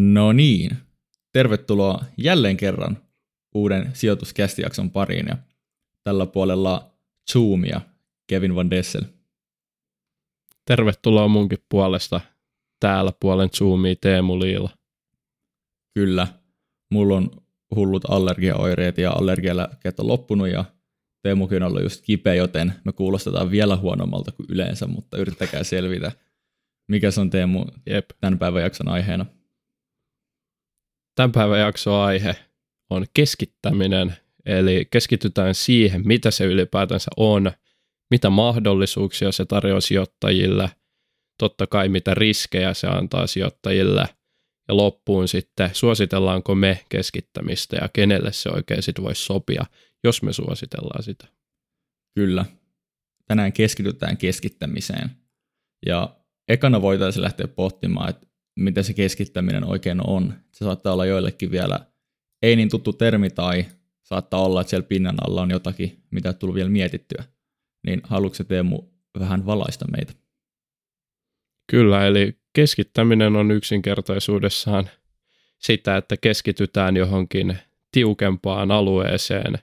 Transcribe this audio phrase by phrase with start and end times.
[0.00, 0.76] No niin,
[1.32, 2.98] tervetuloa jälleen kerran
[3.54, 5.36] uuden sijoituskästijakson pariin ja
[6.02, 6.90] tällä puolella
[7.32, 7.80] Zoomia
[8.26, 9.02] Kevin Van Dessel.
[10.64, 12.20] Tervetuloa munkin puolesta
[12.80, 14.70] täällä puolen Zoomia Teemu Liila.
[15.94, 16.26] Kyllä,
[16.90, 17.30] mulla on
[17.74, 20.64] hullut allergiaoireet ja allergialääkkeet on loppunut ja
[21.22, 26.12] Teemukin on ollut just kipeä, joten me kuulostetaan vielä huonommalta kuin yleensä, mutta yrittäkää selvitä.
[26.88, 28.10] Mikä se on Teemu Jep.
[28.20, 29.26] tämän päivän jakson aiheena?
[31.14, 32.36] Tämän päivän jakson aihe
[32.90, 37.52] on keskittäminen, eli keskitytään siihen, mitä se ylipäätänsä on,
[38.10, 40.70] mitä mahdollisuuksia se tarjoaa sijoittajille,
[41.38, 44.04] totta kai mitä riskejä se antaa sijoittajille,
[44.68, 49.64] ja loppuun sitten suositellaanko me keskittämistä ja kenelle se oikein sitten voisi sopia,
[50.04, 51.26] jos me suositellaan sitä.
[52.14, 52.44] Kyllä.
[53.28, 55.10] Tänään keskitytään keskittämiseen.
[55.86, 56.16] Ja
[56.48, 58.26] ekana voitaisiin lähteä pohtimaan, että
[58.62, 60.34] mitä se keskittäminen oikein on.
[60.52, 61.80] Se saattaa olla joillekin vielä
[62.42, 63.64] ei niin tuttu termi tai
[64.02, 67.24] saattaa olla, että siellä pinnan alla on jotakin, mitä ei tullut vielä mietittyä.
[67.86, 68.82] Niin haluatko Teemu
[69.18, 70.12] vähän valaista meitä?
[71.70, 74.90] Kyllä, eli keskittäminen on yksinkertaisuudessaan
[75.58, 77.58] sitä, että keskitytään johonkin
[77.92, 79.58] tiukempaan alueeseen.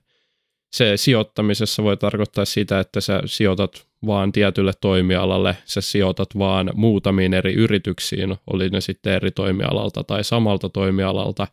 [0.71, 7.33] Se sijoittamisessa voi tarkoittaa sitä, että sä sijoitat vaan tietylle toimialalle, sä sijoitat vaan muutamiin
[7.33, 11.47] eri yrityksiin, oli ne sitten eri toimialalta tai samalta toimialalta.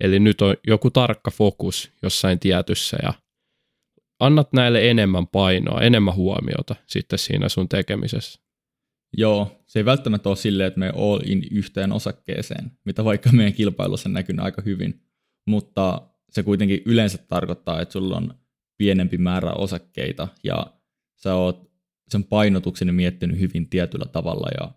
[0.00, 3.12] Eli nyt on joku tarkka fokus jossain tietyssä ja
[4.20, 8.40] annat näille enemmän painoa, enemmän huomiota sitten siinä sun tekemisessä.
[9.16, 13.52] Joo, se ei välttämättä ole silleen, että me all in yhteen osakkeeseen, mitä vaikka meidän
[13.52, 15.00] kilpailussa näkyy aika hyvin,
[15.46, 18.34] mutta se kuitenkin yleensä tarkoittaa, että sulla on
[18.82, 20.66] pienempi määrä osakkeita ja
[21.16, 21.70] sä oot
[22.08, 24.70] sen painotuksen miettinyt hyvin tietyllä tavalla ja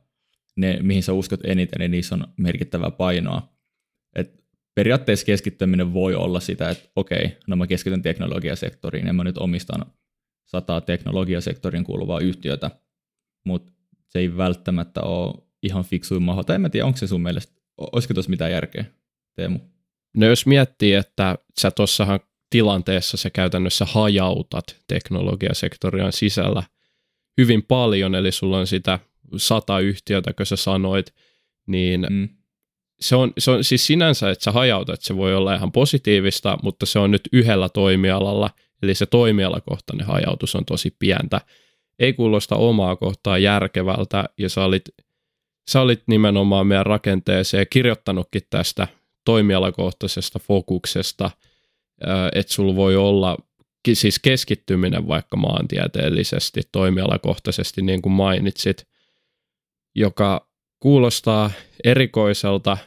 [0.55, 3.49] ne, mihin sä uskot eniten, niin niissä on merkittävää painoa.
[4.15, 4.43] Et
[4.75, 9.85] periaatteessa keskittäminen voi olla sitä, että okei, no mä keskityn teknologiasektoriin ja mä nyt omistan
[10.45, 12.71] sataa teknologiasektorin kuuluvaa yhtiötä,
[13.45, 13.73] mutta
[14.09, 15.33] se ei välttämättä ole
[15.63, 16.43] ihan fiksuin maho.
[16.43, 18.85] Tai en mä tiedä, onko se sun mielestä, olisiko tuossa mitään järkeä,
[19.35, 19.59] Teemu?
[20.17, 22.19] No jos miettii, että sä tuossahan
[22.49, 26.63] tilanteessa sä käytännössä hajautat teknologiasektorian sisällä
[27.37, 28.99] hyvin paljon, eli sulla on sitä
[29.37, 31.13] sata yhtiötä, kun sä sanoit,
[31.67, 32.29] niin mm.
[32.99, 36.85] se, on, se on siis sinänsä, että sä hajautat, se voi olla ihan positiivista, mutta
[36.85, 38.49] se on nyt yhdellä toimialalla,
[38.83, 41.41] eli se toimialakohtainen hajautus on tosi pientä.
[41.99, 44.83] Ei kuulosta omaa kohtaa järkevältä, ja sä olit,
[45.69, 48.87] sä olit nimenomaan meidän rakenteeseen kirjoittanutkin tästä
[49.25, 51.31] toimialakohtaisesta fokuksesta,
[52.33, 53.37] että sulla voi olla
[53.93, 58.87] siis keskittyminen vaikka maantieteellisesti, toimialakohtaisesti, niin kuin mainitsit,
[59.95, 61.51] joka kuulostaa
[61.83, 62.77] erikoiselta.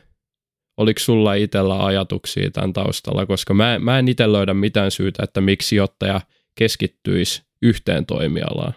[0.76, 5.40] Oliko sulla itsellä ajatuksia tämän taustalla, koska mä, mä en itse löydä mitään syytä, että
[5.40, 6.20] miksi sijoittaja
[6.54, 8.72] keskittyisi yhteen toimialaan.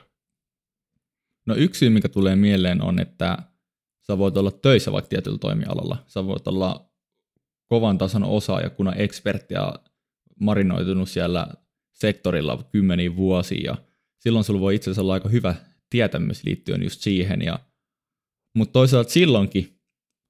[1.45, 3.37] No yksi syy, mikä tulee mieleen on, että
[4.01, 5.97] sä voit olla töissä vaikka tietyllä toimialalla.
[6.07, 6.89] Sä voit olla
[7.67, 9.73] kovan tason osaaja, kun on ekspertti ja
[10.41, 11.47] marinoitunut siellä
[11.93, 13.77] sektorilla kymmeniä vuosia ja
[14.19, 15.55] silloin sulla voi itse asiassa olla aika hyvä
[15.89, 17.41] tietämys liittyen just siihen.
[17.41, 17.59] Ja,
[18.55, 19.79] mutta toisaalta silloinkin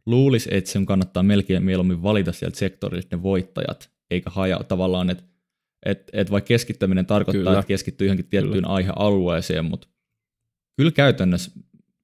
[0.05, 5.23] luulisi, että sen kannattaa melkein mieluummin valita sieltä sektorilta ne voittajat, eikä haja tavallaan, että
[5.85, 7.59] et, et vaikka keskittäminen tarkoittaa, kyllä.
[7.59, 8.67] että keskittyy johonkin tiettyyn kyllä.
[8.67, 9.87] aihealueeseen, mutta
[10.77, 11.51] kyllä käytännössä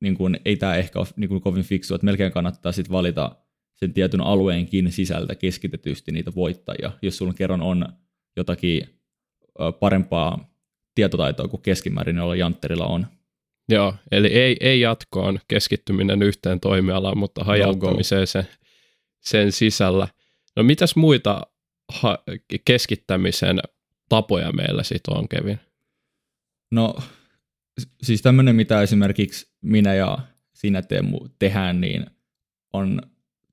[0.01, 3.35] niin kun, ei tämä ehkä ole niin kun, kovin fiksu, että melkein kannattaa sitten valita
[3.77, 7.87] sen tietyn alueenkin sisältä keskitetysti niitä voittajia, jos sulla kerran on
[8.35, 9.01] jotakin
[9.79, 10.53] parempaa
[10.95, 13.07] tietotaitoa kuin keskimäärin jolla Jantterilla on.
[13.69, 18.47] Joo, eli ei, ei jatkoon keskittyminen yhteen toimialaan, mutta hajauttamiseen sen,
[19.19, 20.07] sen sisällä.
[20.55, 21.47] No mitäs muita
[21.89, 22.23] ha-
[22.65, 23.59] keskittämisen
[24.09, 25.59] tapoja meillä sitten on, Kevin?
[26.71, 26.95] No
[28.03, 30.17] siis tämmöinen, mitä esimerkiksi minä ja
[30.53, 32.05] sinä Teemu tehdään, niin
[32.73, 33.01] on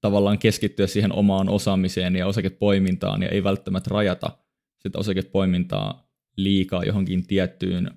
[0.05, 4.39] tavallaan keskittyä siihen omaan osaamiseen ja osakepoimintaan ja ei välttämättä rajata
[4.79, 7.91] sitä osakepoimintaa liikaa johonkin tiettyyn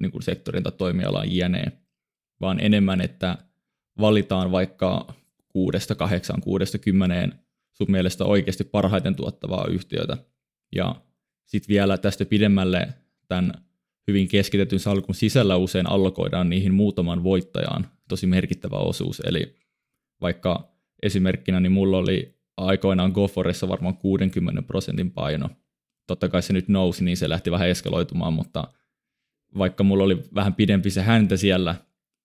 [0.00, 1.72] niin kuin sektorin tai toimialaan jne,
[2.40, 3.38] vaan enemmän, että
[4.00, 5.14] valitaan vaikka
[5.48, 7.34] kuudesta, kahdeksan, kuudesta, kymmeneen
[7.72, 10.16] sun mielestä oikeasti parhaiten tuottavaa yhtiötä.
[10.74, 10.96] Ja
[11.46, 12.88] sitten vielä tästä pidemmälle
[13.28, 13.52] tämän
[14.08, 19.20] hyvin keskitetyn salkun sisällä usein allokoidaan niihin muutaman voittajaan tosi merkittävä osuus.
[19.20, 19.56] Eli
[20.20, 25.50] vaikka esimerkkinä, niin mulla oli aikoinaan Goforessa varmaan 60 prosentin paino–
[26.06, 28.68] totta kai se nyt nousi, niin se lähti vähän eskaloitumaan, mutta
[29.58, 31.74] vaikka mulla oli vähän pidempi se häntä siellä,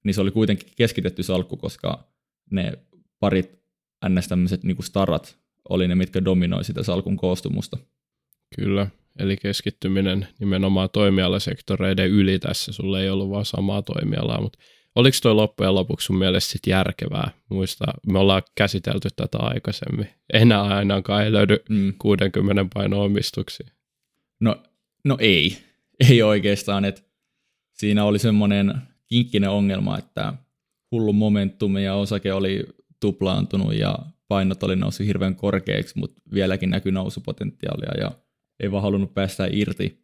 [0.04, 2.08] niin se oli kuitenkin keskitetty salkku, koska
[2.52, 2.74] ne
[3.20, 3.62] parit
[4.10, 4.28] ns.
[4.28, 5.38] tämmöiset niin starat
[5.70, 7.78] oli ne, mitkä dominoi sitä salkun koostumusta.
[8.56, 8.88] Kyllä,
[9.20, 14.60] eli keskittyminen nimenomaan toimialasektoreiden yli tässä, sulle ei ollut vaan samaa toimialaa, mutta
[14.96, 17.32] oliko toi loppujen lopuksi sun mielestä sit järkevää?
[17.50, 20.10] Muista, me ollaan käsitelty tätä aikaisemmin.
[20.34, 21.94] Enää ainakaan ei löydy mm.
[21.98, 23.68] 60 paino omistuksia.
[24.40, 24.64] No,
[25.06, 25.58] no ei,
[26.10, 27.02] ei oikeastaan, että
[27.74, 28.74] siinä oli semmoinen
[29.08, 30.34] kinkkinen ongelma, että
[30.92, 32.64] hullu momentumi ja osake oli
[33.00, 33.96] tuplaantunut ja
[34.28, 38.12] painot oli noussut hirveän korkeiksi, mutta vieläkin näkyy nousupotentiaalia ja
[38.60, 40.02] ei vaan halunnut päästä irti.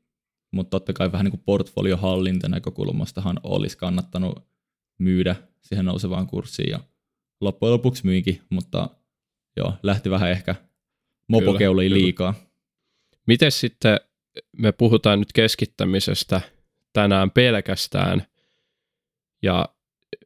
[0.52, 4.48] Mutta totta kai vähän niin kuin portfoliohallinta näkökulmastahan olisi kannattanut
[4.98, 6.80] myydä siihen nousevaan kurssiin ja
[7.42, 8.90] loppujen lopuksi myinkin, mutta
[9.58, 10.56] joo, lähti vähän ehkä
[11.30, 12.34] mopokeuliin liikaa.
[13.28, 14.00] Miten sitten
[14.58, 16.42] me puhutaan nyt keskittämisestä
[16.94, 18.28] tänään pelkästään
[19.44, 19.70] ja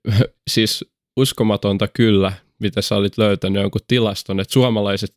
[0.50, 0.86] siis
[1.18, 5.16] uskomatonta kyllä, mitä sä olit löytänyt jonkun tilaston, että suomalaiset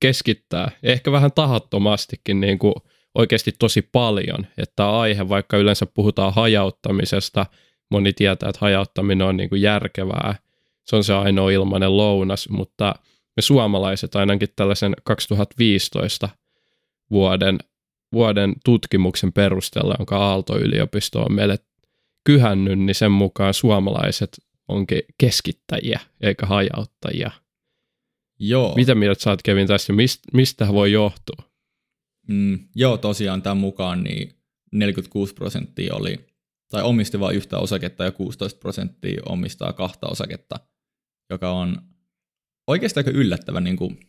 [0.00, 2.74] keskittää ehkä vähän tahattomastikin niin kuin
[3.14, 7.46] oikeasti tosi paljon, että aihe, vaikka yleensä puhutaan hajauttamisesta,
[7.92, 10.34] moni tietää, että hajauttaminen on niin kuin järkevää,
[10.84, 12.94] se on se ainoa ilmainen lounas, mutta
[13.36, 16.28] me suomalaiset ainakin tällaisen 2015
[17.10, 17.58] vuoden,
[18.12, 21.58] vuoden tutkimuksen perusteella, jonka Aalto-yliopisto on meille
[22.24, 27.30] kyhännyt, niin sen mukaan suomalaiset onkin keskittäjiä eikä hajauttajia.
[28.38, 28.74] Joo.
[28.76, 31.42] Mitä mieltä sä oot Kevin tästä, mist, mistä voi johtua?
[32.28, 34.32] Mm, joo, tosiaan tämän mukaan niin
[34.72, 36.20] 46 prosenttia oli,
[36.72, 40.60] tai omisti vain yhtä osaketta ja 16 prosenttia omistaa kahta osaketta,
[41.30, 41.82] joka on
[42.66, 43.64] oikeastaan aika yllättävän.
[43.64, 44.00] Niin kuin,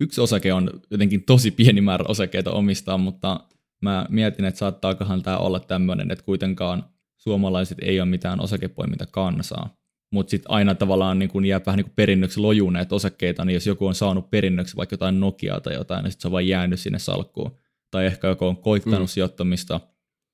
[0.00, 3.40] yksi osake on jotenkin tosi pieni määrä osakkeita omistaa, mutta
[3.82, 6.84] mä mietin, että saattaakohan tämä olla tämmöinen, että kuitenkaan
[7.16, 9.74] suomalaiset ei ole mitään osakepoiminta kansaa.
[10.12, 13.66] Mutta sitten aina tavallaan niin kun jää vähän niin kuin perinnöksi lojuneet osakkeita, niin jos
[13.66, 16.80] joku on saanut perinnöksi vaikka jotain Nokiaa tai jotain, niin sitten se on vain jäänyt
[16.80, 17.56] sinne salkkuun.
[17.90, 19.06] Tai ehkä joku on koittanut mm.
[19.06, 19.80] sijoittamista,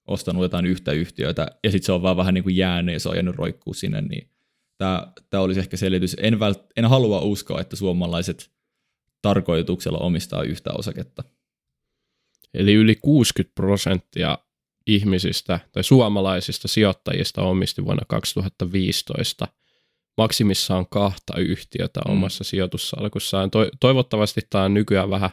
[0.06, 3.08] ostanut jotain yhtä yhtiötä, ja sitten se on vaan vähän niin kuin jäänyt ja se
[3.08, 4.30] on jäänyt roikkuu sinne, niin
[5.30, 6.16] tämä olisi ehkä selitys.
[6.20, 8.50] En, vält, en halua uskoa, että suomalaiset
[9.22, 11.24] tarkoituksella omistaa yhtä osaketta.
[12.54, 14.38] Eli yli 60 prosenttia
[14.86, 19.48] ihmisistä tai suomalaisista sijoittajista omisti vuonna 2015
[20.16, 22.12] maksimissaan kahta yhtiötä mm.
[22.12, 23.50] omassa sijoitussalkussaan.
[23.50, 25.30] To- toivottavasti tämä on nykyään vähän,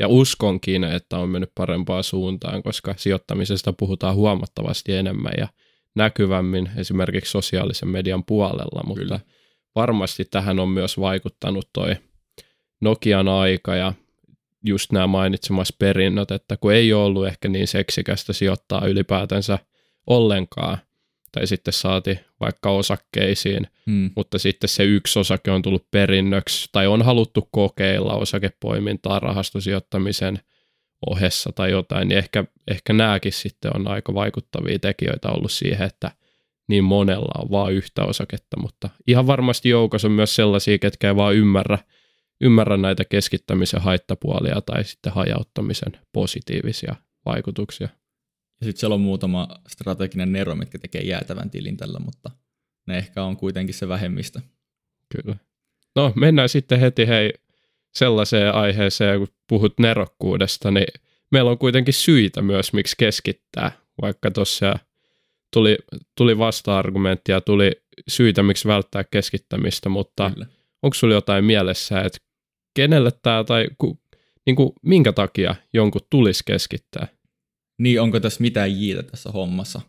[0.00, 5.48] ja uskonkin, että on mennyt parempaan suuntaan, koska sijoittamisesta puhutaan huomattavasti enemmän ja
[5.94, 9.20] näkyvämmin esimerkiksi sosiaalisen median puolella, mutta Kyllä.
[9.74, 11.96] varmasti tähän on myös vaikuttanut toi
[12.80, 13.92] Nokian aika ja
[14.66, 19.58] just nämä mainitsemas perinnöt, että kun ei ole ollut ehkä niin seksikästä sijoittaa ylipäätänsä
[20.06, 20.78] ollenkaan,
[21.32, 24.10] tai sitten saati vaikka osakkeisiin, hmm.
[24.16, 30.40] mutta sitten se yksi osake on tullut perinnöksi, tai on haluttu kokeilla osakepoimintaa rahastosijoittamisen
[31.06, 36.10] ohessa tai jotain, niin ehkä, ehkä nämäkin sitten on aika vaikuttavia tekijöitä ollut siihen, että
[36.68, 41.16] niin monella on vaan yhtä osaketta, mutta ihan varmasti joukossa on myös sellaisia, ketkä ei
[41.16, 41.78] vaan ymmärrä,
[42.40, 46.94] ymmärrä näitä keskittämisen haittapuolia tai sitten hajauttamisen positiivisia
[47.26, 47.88] vaikutuksia.
[48.60, 52.30] Ja sitten siellä on muutama strateginen nero, mitkä tekee jäätävän tilin tällä, mutta
[52.86, 54.40] ne ehkä on kuitenkin se vähemmistö.
[55.16, 55.36] Kyllä.
[55.96, 57.32] No mennään sitten heti hei
[57.94, 60.86] sellaiseen aiheeseen, kun puhut nerokkuudesta, niin
[61.30, 64.78] meillä on kuitenkin syitä myös, miksi keskittää, vaikka tuossa
[65.52, 65.78] tuli,
[66.16, 67.72] tuli vasta-argumenttia, tuli
[68.08, 70.46] syitä, miksi välttää keskittämistä, mutta Kyllä.
[70.82, 72.18] onko sulla jotain mielessä, että
[72.74, 73.98] kenelle tämä tai ku,
[74.46, 77.08] niin kuin, minkä takia jonkun tulisi keskittää?
[77.80, 79.80] Niin, onko tässä mitään jiitä tässä hommassa?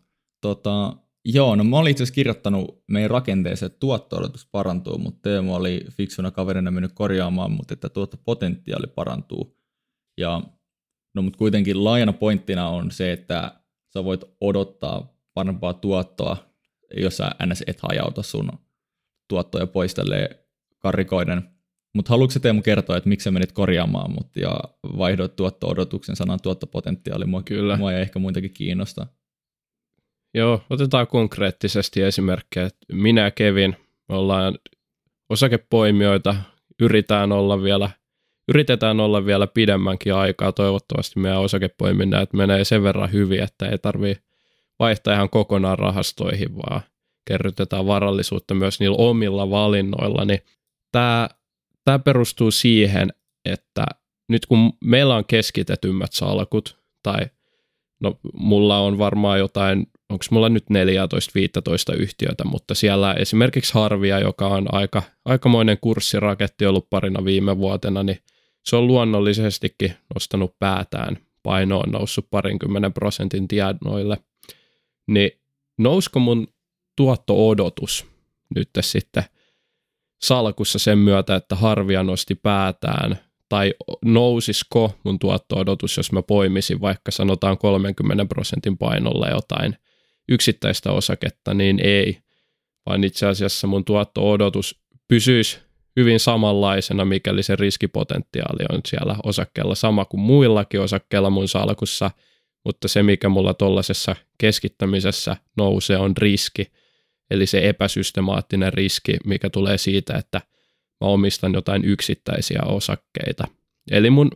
[0.42, 4.18] Tota, joo, no mä olin itse asiassa kirjoittanut meidän rakenteeseen, että tuotto
[4.52, 9.58] parantuu, mutta Teemu oli fiksuna kaverina mennyt korjaamaan, mutta että tuottopotentiaali parantuu.
[10.18, 10.42] Ja
[11.14, 13.62] no mutta kuitenkin laajana pointtina on se, että
[13.94, 16.38] sä voit odottaa parempaa tuottoa,
[16.98, 17.64] jos sä ns.
[17.68, 18.52] et hajauta sun
[19.28, 19.96] tuottoja pois
[20.80, 21.50] karikoiden
[21.94, 24.60] mutta haluatko Teemu kertoa, että miksi sä menit korjaamaan mut ja
[24.98, 27.26] vaihdoit tuotto-odotuksen sanan tuottopotentiaali?
[27.26, 27.78] Mua, Kyllä.
[27.78, 29.08] Mua ei ehkä muitakin kiinnosta.
[30.34, 32.70] Joo, otetaan konkreettisesti esimerkkejä.
[32.92, 33.76] Minä Kevin,
[34.10, 34.58] me ollaan
[35.30, 36.36] osakepoimijoita,
[36.82, 37.90] yritetään olla vielä,
[38.48, 40.52] yritetään olla vielä pidemmänkin aikaa.
[40.52, 44.16] Toivottavasti meidän osakepoiminnat menee sen verran hyvin, että ei tarvii
[44.80, 46.82] vaihtaa ihan kokonaan rahastoihin, vaan
[47.28, 50.40] kerrytetään varallisuutta myös niillä omilla valinnoilla, niin
[50.92, 51.30] tämä
[51.86, 53.14] tämä perustuu siihen,
[53.46, 53.86] että
[54.30, 57.20] nyt kun meillä on keskitetymmät salkut, tai
[58.00, 60.66] no mulla on varmaan jotain onko mulla nyt
[61.94, 68.04] 14-15 yhtiötä, mutta siellä esimerkiksi Harvia, joka on aika, aikamoinen kurssiraketti ollut parina viime vuotena,
[68.04, 68.20] niin
[68.66, 71.18] se on luonnollisestikin nostanut päätään.
[71.44, 74.18] Paino on noussut parinkymmenen prosentin tienoille.
[75.08, 75.32] Niin
[75.78, 76.48] nousko mun
[76.96, 78.06] tuotto-odotus
[78.56, 79.24] nyt sitten
[80.24, 83.74] salkussa sen myötä, että Harvia nosti päätään, tai
[84.06, 89.78] nousisiko mun tuotto-odotus, jos mä poimisin vaikka sanotaan 30 prosentin painolla jotain
[90.30, 92.18] yksittäistä osaketta, niin ei,
[92.86, 95.60] vaan itse asiassa mun tuotto-odotus pysyisi
[95.96, 99.76] hyvin samanlaisena, mikäli se riskipotentiaali on siellä osakkeella.
[99.76, 102.12] Sama kuin muillakin osakkeilla mun salkussa,
[102.66, 106.72] mutta se, mikä mulla tuollaisessa keskittämisessä nousee, on riski,
[107.32, 110.42] eli se epäsystemaattinen riski, mikä tulee siitä, että
[111.02, 113.48] mä omistan jotain yksittäisiä osakkeita.
[113.92, 114.32] Eli mun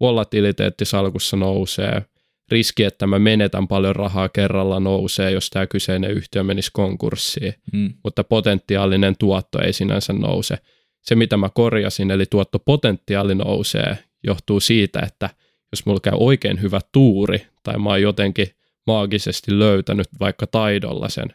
[0.00, 2.02] volatiliteetti salkussa nousee,
[2.50, 7.94] riski, että mä menetän paljon rahaa kerralla nousee, jos tämä kyseinen yhtiö menisi konkurssiin, mm.
[8.04, 10.58] mutta potentiaalinen tuotto ei sinänsä nouse.
[11.02, 15.30] Se, mitä mä korjasin, eli tuottopotentiaali nousee, johtuu siitä, että
[15.72, 18.48] jos mulla käy oikein hyvä tuuri, tai mä oon jotenkin
[18.86, 21.28] maagisesti löytänyt vaikka taidolla sen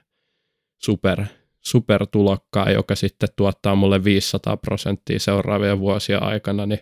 [0.77, 1.25] super,
[1.61, 6.79] supertulokkaan, joka sitten tuottaa mulle 500 prosenttia seuraavien vuosien aikana, niin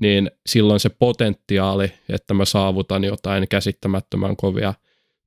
[0.00, 4.74] niin silloin se potentiaali, että mä saavutan jotain käsittämättömän kovia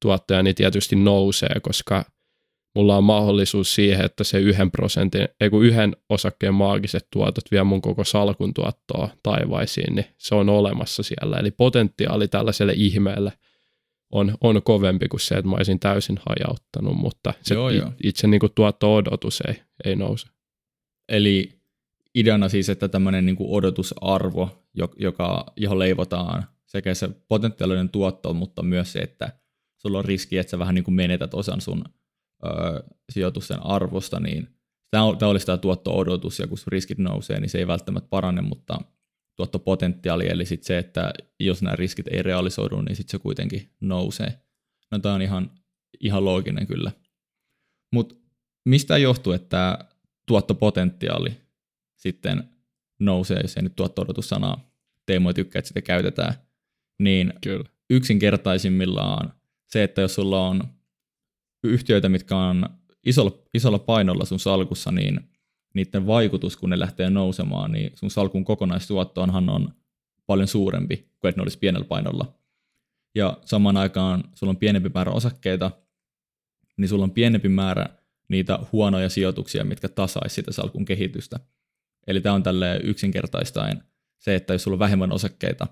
[0.01, 2.05] tuottoja, niin tietysti nousee, koska
[2.75, 7.63] mulla on mahdollisuus siihen, että se yhden prosentin, ei kun yhden osakkeen maagiset tuotot vie
[7.63, 11.37] mun koko salkun tuottoa taivaisiin, niin se on olemassa siellä.
[11.37, 13.31] Eli potentiaali tällaiselle ihmeelle
[14.11, 17.93] on, on kovempi kuin se, että mä olisin täysin hajauttanut, mutta se joo, joo.
[18.03, 20.27] itse niin kuin tuotto-odotus ei, ei nouse.
[21.09, 21.59] Eli
[22.15, 24.65] ideana siis, että tämmöinen niin kuin odotusarvo,
[24.99, 29.39] joka, johon leivotaan sekä se potentiaalinen tuotto, mutta myös se, että
[29.77, 31.83] sulla on riski, että sä vähän niin kuin menetät osan sun
[32.45, 34.47] ö, sijoitusten arvosta, niin
[34.91, 38.79] tämä, tämä olisi tämä tuotto-odotus, ja kun riskit nousee, niin se ei välttämättä parane, mutta
[39.39, 44.41] tuottopotentiaali, eli sitten se, että jos nämä riskit ei realisoidu, niin sitten se kuitenkin nousee.
[44.91, 45.51] No tämä on ihan,
[45.99, 46.91] ihan looginen kyllä.
[47.93, 48.15] Mutta
[48.65, 49.77] mistä johtuu, että tämä
[50.27, 51.37] tuottopotentiaali
[51.95, 52.43] sitten
[52.99, 54.71] nousee, jos ei nyt tuo odotussanaa
[55.05, 56.33] Teemu tykkää, että sitä käytetään,
[56.99, 57.69] niin Kyllä.
[57.89, 59.33] yksinkertaisimmillaan
[59.67, 60.63] se, että jos sulla on
[61.63, 62.69] yhtiöitä, mitkä on
[63.05, 65.28] isolla, isolla painolla sun salkussa, niin
[65.73, 69.73] niiden vaikutus, kun ne lähtee nousemaan, niin sun salkun kokonaistuottoonhan on
[70.25, 72.33] paljon suurempi kuin että ne olisi pienellä painolla.
[73.15, 75.71] Ja samaan aikaan sulla on pienempi määrä osakkeita,
[76.77, 77.85] niin sulla on pienempi määrä
[78.27, 81.39] niitä huonoja sijoituksia, mitkä tasaisi sitä salkun kehitystä.
[82.07, 83.83] Eli tämä on tälle yksinkertaistaen
[84.19, 85.67] se, että jos sulla on vähemmän osakkeita,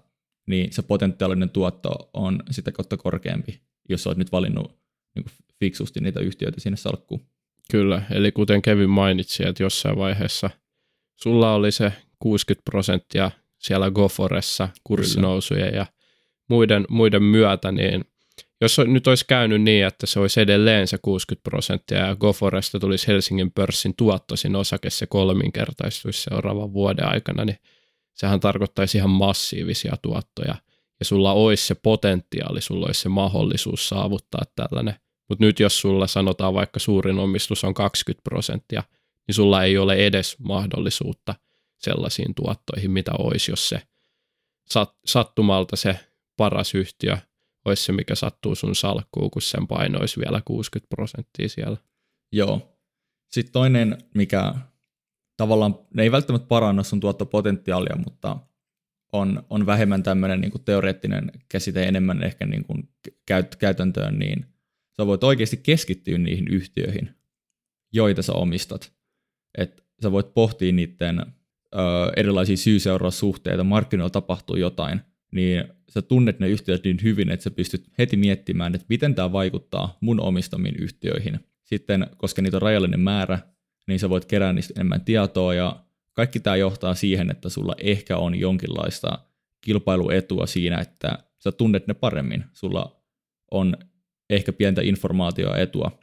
[0.48, 4.80] niin se potentiaalinen tuotto on sitä kautta korkeampi, jos olet nyt valinnut
[5.16, 5.26] niin
[5.60, 7.28] fiksusti niitä yhtiöitä sinne salkkuun.
[7.72, 10.50] Kyllä, eli kuten Kevin mainitsi, että jossain vaiheessa
[11.16, 15.86] sulla oli se 60 prosenttia siellä Goforessa kurssinousujen ja
[16.50, 18.06] muiden, muiden myötä, niin
[18.62, 23.08] jos nyt olisi käynyt niin, että se olisi edelleen se 60 prosenttia ja Goforesta tulisi
[23.08, 27.58] Helsingin pörssin tuottoisin osake, se kolminkertaistuisi seuraavan vuoden aikana, niin
[28.14, 30.56] sehän tarkoittaisi ihan massiivisia tuottoja.
[31.00, 34.96] Ja sulla olisi se potentiaali, sulla olisi se mahdollisuus saavuttaa tällainen.
[35.30, 38.84] Mutta nyt jos sulla sanotaan vaikka suurin omistus on 20 prosenttia,
[39.28, 41.36] niin sulla ei ole edes mahdollisuutta
[41.78, 43.82] sellaisiin tuottoihin, mitä olisi, jos se
[45.06, 46.00] sattumalta se
[46.38, 47.18] paras yhtiö
[47.66, 51.78] olisi se, mikä sattuu sun salkkuun, kun sen paino olisi vielä 60 prosenttia siellä.
[52.32, 52.80] Joo.
[53.32, 54.54] Sitten toinen, mikä
[55.38, 58.38] tavallaan, ne ei välttämättä paranna sun tuottopotentiaalia, mutta
[59.14, 62.90] on, on vähemmän tämmöinen niin teoreettinen käsite, enemmän ehkä niin kuin
[63.26, 64.46] käyt, käytäntöön, niin
[65.02, 67.10] sä voit oikeasti keskittyä niihin yhtiöihin,
[67.94, 68.94] joita sä omistat.
[69.58, 71.80] Et sä voit pohtia niiden ö,
[72.16, 75.02] erilaisia syy-seuraussuhteita, markkinoilla tapahtuu jotain,
[75.32, 79.32] niin sä tunnet ne yhtiöt niin hyvin, että sä pystyt heti miettimään, että miten tämä
[79.32, 81.40] vaikuttaa mun omistamiin yhtiöihin.
[81.64, 83.40] Sitten, koska niitä on rajallinen määrä,
[83.88, 88.18] niin sä voit kerää niistä enemmän tietoa ja kaikki tämä johtaa siihen, että sulla ehkä
[88.18, 89.20] on jonkinlaista
[89.62, 92.44] kilpailuetua siinä, että sä tunnet ne paremmin.
[92.54, 93.02] Sulla
[93.52, 93.78] on
[94.30, 96.00] ehkä pientä informaatioetua,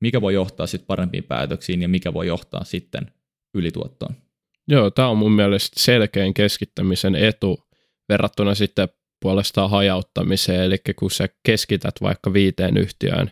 [0.00, 3.12] mikä voi johtaa sitten parempiin päätöksiin ja mikä voi johtaa sitten
[3.54, 4.14] ylituottoon.
[4.68, 7.68] Joo, tämä on mun mielestä selkeän keskittämisen etu
[8.08, 8.88] verrattuna sitten
[9.20, 13.30] puolestaan hajauttamiseen, eli kun sä keskität vaikka viiteen yhtiöön,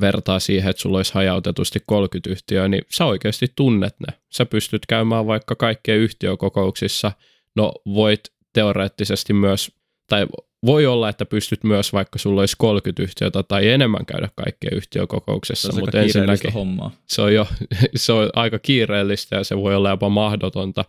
[0.00, 4.18] vertaa siihen, että sulla olisi hajautetusti 30 yhtiöä, niin sä oikeasti tunnet ne.
[4.32, 7.12] Sä pystyt käymään vaikka kaikkien yhtiökokouksissa,
[7.56, 8.20] no voit
[8.52, 9.72] teoreettisesti myös,
[10.08, 10.26] tai
[10.66, 15.68] voi olla, että pystyt myös, vaikka sulla olisi 30 yhtiötä tai enemmän käydä kaikkien yhtiökokouksessa,
[15.68, 16.90] Se on mutta ensinnäkin hommaa.
[17.08, 17.46] se on jo
[17.96, 20.84] se on aika kiireellistä ja se voi olla jopa mahdotonta.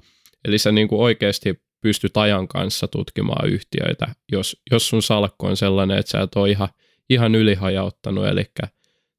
[0.46, 5.58] Eli sä niin kuin oikeasti pystyt ajan kanssa tutkimaan yhtiöitä, jos, jos sun salkku on
[5.58, 6.70] sellainen, että sä et ole ihan,
[7.10, 8.28] ihan ylihajauttanut.
[8.28, 8.46] Eli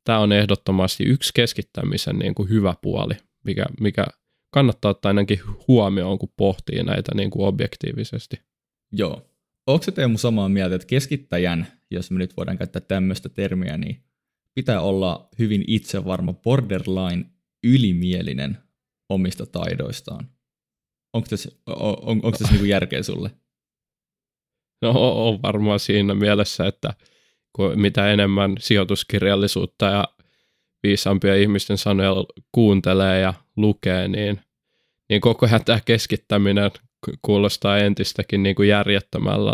[0.05, 4.05] tämä on ehdottomasti yksi keskittämisen niin kuin hyvä puoli, mikä, mikä
[4.51, 8.41] kannattaa ottaa ainakin huomioon, kun pohtii näitä niin kuin objektiivisesti.
[8.93, 9.34] Joo.
[9.67, 14.05] Onko se Teemu samaa mieltä, että keskittäjän, jos me nyt voidaan käyttää tämmöistä termiä, niin
[14.55, 17.25] pitää olla hyvin itsevarma, borderline
[17.65, 18.59] ylimielinen
[19.09, 20.29] omista taidoistaan?
[21.13, 23.31] Onko tässä, on, on, onko tässä niinku järkeä sulle?
[24.83, 24.93] No
[25.29, 26.95] on varmaan siinä mielessä, että
[27.53, 30.09] kun mitä enemmän sijoituskirjallisuutta ja
[30.83, 32.11] viisaampia ihmisten sanoja
[32.53, 34.41] kuuntelee ja lukee, niin,
[35.09, 36.71] niin koko ajan tämä keskittäminen
[37.23, 39.53] kuulostaa entistäkin niin kuin järjettömältä,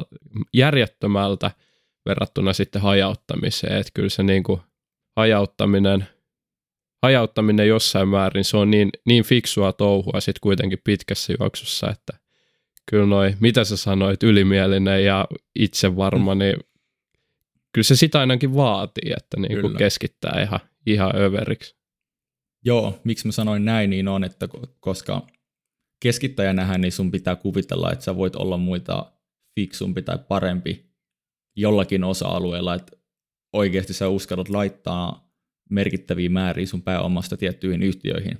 [0.55, 1.51] järjettömältä
[2.07, 3.77] verrattuna sitten hajauttamiseen.
[3.77, 4.61] Että kyllä se niin kuin
[5.17, 6.07] hajauttaminen,
[7.03, 12.13] hajauttaminen jossain määrin, se on niin, niin fiksua touhua sitten kuitenkin pitkässä juoksussa, että
[12.91, 16.57] kyllä noi, mitä sä sanoit, ylimielinen ja itsevarma, niin
[17.73, 21.77] kyllä se sitä ainakin vaatii, että niin kuin keskittää ihan, ihan överiksi.
[22.65, 24.49] Joo, miksi mä sanoin näin, niin on, että
[24.81, 25.27] koska
[26.01, 29.13] keskittäjänähän niin sun pitää kuvitella, että sä voit olla muita
[29.55, 30.91] fiksumpi tai parempi
[31.57, 32.97] jollakin osa-alueella, että
[33.53, 35.31] oikeasti sä uskallat laittaa
[35.71, 38.39] merkittäviä määriä sun pääomasta tiettyihin yhtiöihin.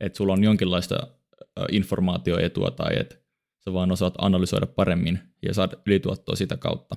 [0.00, 0.96] Että sulla on jonkinlaista
[1.72, 3.16] informaatioetua tai että
[3.64, 6.96] sä vaan osaat analysoida paremmin ja saat ylituottoa sitä kautta.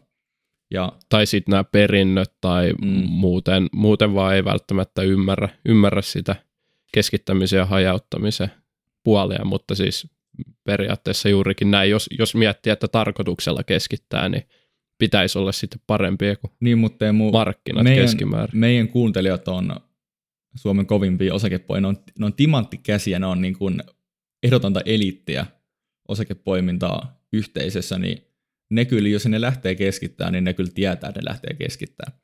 [0.72, 3.04] Ja, tai sitten nämä perinnöt tai mm.
[3.10, 6.36] muuten, muuten vaan ei välttämättä ymmärrä, ymmärrä sitä
[6.94, 8.52] keskittämisen ja hajauttamisen
[9.10, 10.08] puolia, mutta siis
[10.64, 14.44] periaatteessa juurikin näin, jos, jos miettii, että tarkoituksella keskittää, niin
[14.98, 18.60] pitäisi olla sitten parempia kuin niin, mutta mu- markkinat meidän, keskimäärin.
[18.60, 19.76] Meidän kuuntelijat on
[20.56, 23.84] Suomen kovimpia osakepoimia, ne on, ne on timanttikäsiä, ne on niin kuin
[24.44, 25.46] ehdotonta eliittiä
[26.08, 28.18] osakepoimintaa yhteisössä, niin
[28.72, 32.20] ne kyllä, jos ne lähtee keskittämään, niin ne kyllä tietää, että ne lähtee keskittämään.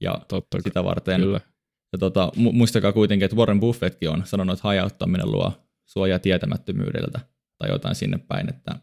[0.00, 1.20] Ja Totta, sitä varten.
[1.20, 1.40] Kyllä.
[1.92, 7.20] Ja tota, muistakaa kuitenkin, että Warren Buffettkin on sanonut, että hajauttaminen luo suojaa tietämättömyydeltä
[7.58, 8.74] tai jotain sinne päin, että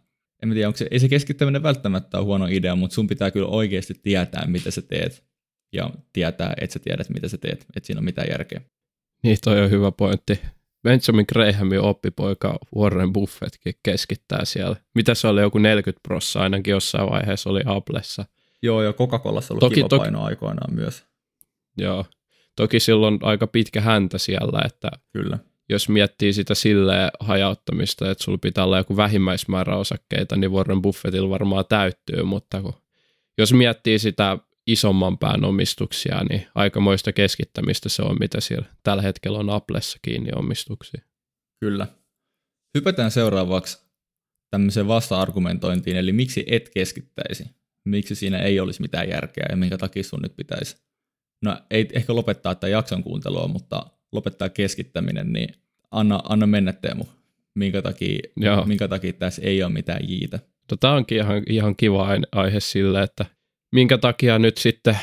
[0.44, 3.48] en tiedä, onko se, ei se keskittäminen välttämättä ole huono idea, mutta sun pitää kyllä
[3.48, 5.24] oikeasti tietää, mitä sä teet
[5.74, 8.62] ja tietää, että sä tiedät, mitä sä teet, että siinä on mitään järkeä.
[9.24, 10.40] Niin, toi on hyvä pointti.
[10.84, 14.76] Benjamin Grahamin oppipoika Warren Buffettkin keskittää siellä.
[14.96, 18.26] Mitä se oli, joku 40 prossaa ainakin jossain vaiheessa oli Applessa.
[18.62, 21.06] Joo, ja Coca-Colassa ollut toki, kiva toki, paino aikoinaan myös.
[21.78, 22.06] Joo,
[22.56, 28.38] toki silloin aika pitkä häntä siellä, että Kyllä jos miettii sitä silleen hajauttamista, että sulla
[28.38, 32.74] pitää olla joku vähimmäismäärä osakkeita, niin Warren Buffettilla varmaan täyttyy, mutta kun,
[33.38, 39.40] jos miettii sitä isomman pään omistuksia, niin aikamoista keskittämistä se on, mitä siellä tällä hetkellä
[39.40, 41.02] on Applessa kiinni omistuksia.
[41.60, 41.88] Kyllä.
[42.78, 43.86] Hypätään seuraavaksi
[44.52, 47.46] tämmöiseen vasta-argumentointiin, eli miksi et keskittäisi?
[47.86, 50.78] Miksi siinä ei olisi mitään järkeä ja minkä takia sun nyt pitäisi?
[51.44, 55.56] No ei ehkä lopettaa tätä jakson kuuntelua, mutta lopettaa keskittäminen, niin
[55.92, 57.04] anna, anna mennä Teemu.
[57.56, 58.20] Minkä takia,
[58.66, 60.40] minkä takia tässä ei ole mitään jiitä.
[60.72, 63.26] No, tämä onkin ihan, ihan kiva aihe sille, että
[63.72, 64.98] minkä takia nyt sitten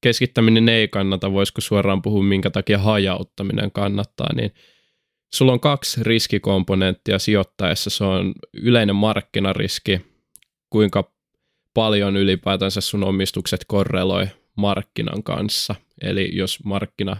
[0.00, 4.50] keskittäminen ei kannata, voisiko suoraan puhua, minkä takia hajauttaminen kannattaa, niin
[5.34, 7.90] sulla on kaksi riskikomponenttia sijoittaessa.
[7.90, 10.00] Se on yleinen markkinariski,
[10.70, 11.12] kuinka
[11.74, 15.74] paljon ylipäätänsä sun omistukset korreloi markkinan kanssa.
[16.02, 17.16] Eli jos markkina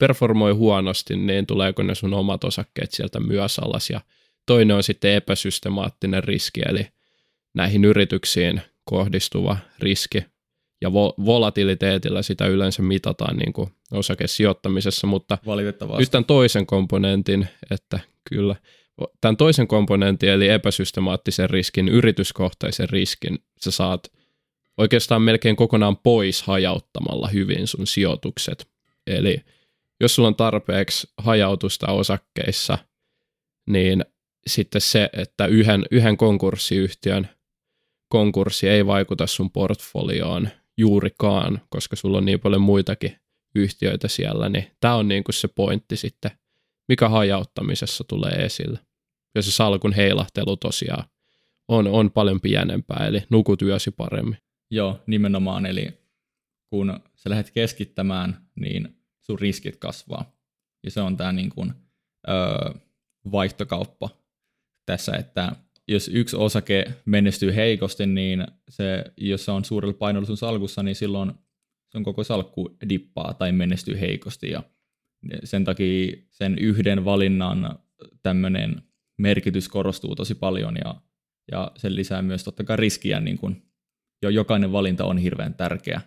[0.00, 3.90] performoi huonosti, niin tuleeko ne sun omat osakkeet sieltä myös alas.
[3.90, 4.00] Ja
[4.46, 6.86] toinen on sitten epäsystemaattinen riski, eli
[7.54, 10.24] näihin yrityksiin kohdistuva riski.
[10.82, 15.38] Ja vo- volatiliteetillä sitä yleensä mitataan niin kuin osakesijoittamisessa, mutta
[15.98, 18.56] nyt tämän toisen komponentin, että kyllä,
[19.20, 24.12] tämän toisen komponentin eli epäsystemaattisen riskin, yrityskohtaisen riskin, sä saat
[24.78, 28.68] oikeastaan melkein kokonaan pois hajauttamalla hyvin sun sijoitukset.
[29.06, 29.40] Eli
[30.00, 32.78] jos sulla on tarpeeksi hajautusta osakkeissa,
[33.66, 34.04] niin
[34.46, 37.28] sitten se, että yhden, yhden konkurssiyhtiön
[38.08, 43.16] konkurssi ei vaikuta sun portfolioon juurikaan, koska sulla on niin paljon muitakin
[43.54, 46.30] yhtiöitä siellä, niin tämä on niin kuin se pointti sitten,
[46.88, 48.78] mikä hajauttamisessa tulee esille.
[49.34, 51.04] Ja se salkun heilahtelu tosiaan
[51.68, 54.38] on, on paljon pienempää, eli nukut yösi paremmin.
[54.70, 55.88] Joo, nimenomaan, eli
[56.70, 58.99] kun sä lähdet keskittämään, niin
[59.30, 60.32] sun riskit kasvaa.
[60.84, 61.72] Ja se on tämä niin kuin,
[62.28, 62.80] öö,
[63.32, 64.10] vaihtokauppa
[64.86, 65.52] tässä, että
[65.88, 70.96] jos yksi osake menestyy heikosti, niin se, jos se on suurella painolla sun salkussa, niin
[70.96, 71.32] silloin
[71.90, 74.50] se on koko salkku dippaa tai menestyy heikosti.
[74.50, 74.62] Ja
[75.44, 77.78] sen takia sen yhden valinnan
[78.22, 78.82] tämmöinen
[79.18, 80.94] merkitys korostuu tosi paljon ja,
[81.52, 83.62] ja sen lisää myös totta kai riskiä, niin kun
[84.22, 86.00] jo jokainen valinta on hirveän tärkeä.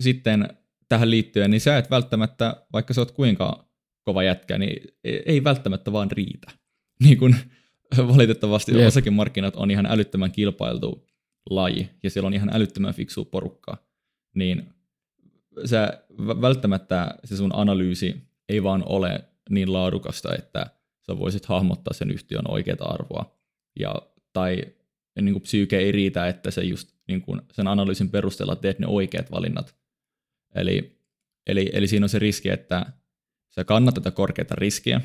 [0.00, 0.48] Sitten
[0.90, 3.68] tähän liittyen, niin sä et välttämättä, vaikka sä oot kuinka
[4.02, 6.50] kova jätkä, niin ei välttämättä vaan riitä.
[7.04, 7.34] Niin kun
[7.98, 8.88] valitettavasti yep.
[8.88, 11.06] osakemarkkinat on ihan älyttömän kilpailtu
[11.50, 13.76] laji, ja siellä on ihan älyttömän fiksua porukkaa,
[14.34, 14.68] niin
[15.64, 18.16] sä välttämättä se sun analyysi
[18.48, 20.66] ei vaan ole niin laadukasta, että
[21.06, 23.38] sä voisit hahmottaa sen yhtiön oikeaa arvoa.
[23.78, 23.94] Ja,
[24.32, 24.64] tai
[25.20, 28.86] niin kuin psyyke ei riitä, että se just niin kuin sen analyysin perusteella teet ne
[28.86, 29.79] oikeat valinnat.
[30.54, 31.00] Eli,
[31.46, 32.86] eli, eli siinä on se riski, että
[33.48, 35.00] sä kannat tätä korkeata riskiä,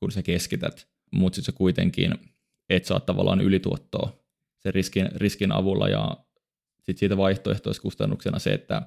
[0.00, 2.14] kun sä keskität, mutta sitten sä kuitenkin
[2.70, 4.24] et saa tavallaan ylituottoa
[4.58, 6.16] sen riskin, riskin avulla ja
[6.76, 8.82] sitten siitä vaihtoehtoiskustannuksena se, että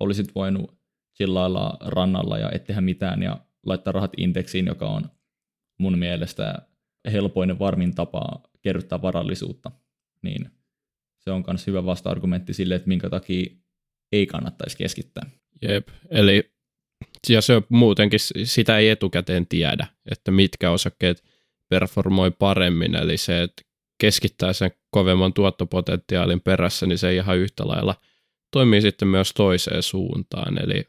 [0.00, 0.78] olisit voinut
[1.16, 5.10] chillailla rannalla ja et tehdä mitään ja laittaa rahat indeksiin, joka on
[5.78, 6.68] mun mielestä
[7.12, 9.70] helpoinen varmin tapa kerryttää varallisuutta,
[10.22, 10.50] niin
[11.18, 13.56] se on myös hyvä vasta-argumentti sille, että minkä takia
[14.12, 15.30] ei kannattaisi keskittää.
[15.62, 16.50] Jep, eli
[17.28, 21.24] ja se on muutenkin, sitä ei etukäteen tiedä, että mitkä osakkeet
[21.68, 23.62] performoi paremmin, eli se, että
[23.98, 27.94] keskittää sen kovemman tuottopotentiaalin perässä, niin se ihan yhtä lailla
[28.50, 30.84] toimii sitten myös toiseen suuntaan, eli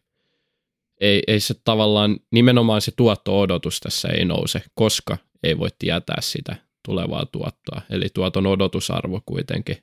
[1.01, 6.55] ei, ei se tavallaan, nimenomaan se tuotto-odotus tässä ei nouse, koska ei voi tietää sitä
[6.85, 9.77] tulevaa tuottoa, eli tuoton odotusarvo kuitenkin,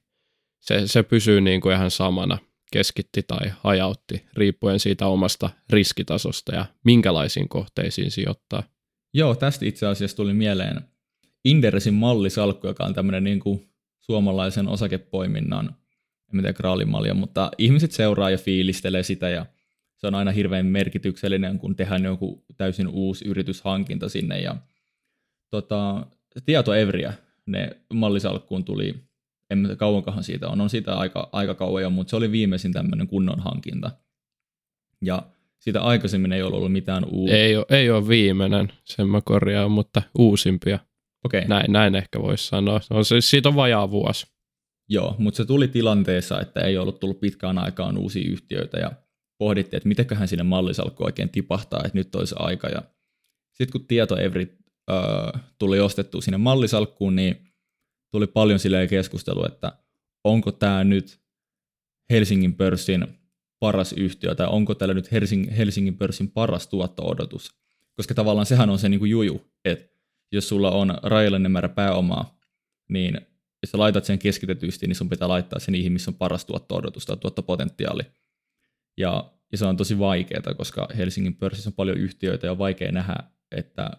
[0.60, 2.38] se, se pysyy niin kuin ihan samana,
[2.72, 8.62] keskitti tai hajautti, riippuen siitä omasta riskitasosta ja minkälaisiin kohteisiin sijoittaa.
[9.14, 10.80] Joo, tästä itse asiassa tuli mieleen
[11.44, 15.76] Inderesin mallisalkku, joka on tämmöinen niin kuin suomalaisen osakepoiminnan,
[16.34, 19.46] en tiedä graalimallia, mutta ihmiset seuraa ja fiilistelee sitä ja
[19.96, 24.40] se on aina hirveän merkityksellinen, kun tehdään joku täysin uusi yrityshankinta sinne.
[24.40, 24.56] Ja
[25.50, 26.06] tota,
[26.44, 27.12] tieto Evriä,
[27.46, 28.94] ne mallisalkkuun tuli,
[29.50, 32.72] en tiedä kauankohan siitä on, on siitä aika, aika kauan jo, mutta se oli viimeisin
[32.72, 33.90] tämmöinen kunnon hankinta.
[35.04, 35.22] Ja
[35.58, 37.36] siitä aikaisemmin ei ollut mitään uutta.
[37.36, 40.78] Ei ole, ei ole viimeinen, sen mä korjaan, mutta uusimpia.
[41.24, 41.44] Okay.
[41.48, 42.80] Näin, näin ehkä voisi sanoa.
[42.90, 44.26] On se, siitä on vajaa vuosi.
[44.88, 48.92] Joo, mutta se tuli tilanteessa, että ei ollut tullut pitkään aikaan uusia yhtiöitä ja
[49.38, 52.68] pohdittiin, että mitenköhän sinne mallisalkku oikein tipahtaa, että nyt olisi aika.
[52.68, 52.82] Ja
[53.52, 54.58] sitten kun tieto Evri
[54.90, 57.47] äh, tuli ostettua sinne mallisalkkuun, niin
[58.10, 59.72] tuli paljon silleen keskustelua, että
[60.24, 61.20] onko tämä nyt
[62.10, 63.06] Helsingin pörssin
[63.60, 67.52] paras yhtiö, tai onko tällä nyt Helsingin, Helsingin pörssin paras tuotto-odotus.
[67.96, 69.98] Koska tavallaan sehän on se niin kuin juju, että
[70.32, 72.38] jos sulla on rajallinen määrä pääomaa,
[72.88, 73.14] niin
[73.62, 77.06] jos sä laitat sen keskitetysti, niin sun pitää laittaa sen niihin, missä on paras tuotto-odotus
[77.06, 78.02] tai tuottopotentiaali.
[78.96, 82.92] Ja, ja se on tosi vaikeaa, koska Helsingin pörssissä on paljon yhtiöitä ja on vaikea
[82.92, 83.16] nähdä,
[83.50, 83.90] että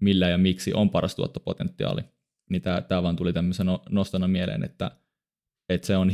[0.00, 2.02] millä ja miksi on paras tuottopotentiaali.
[2.50, 4.90] Niin tämä, vaan tuli tämmöisen no, nostona mieleen, että,
[5.68, 6.12] että se on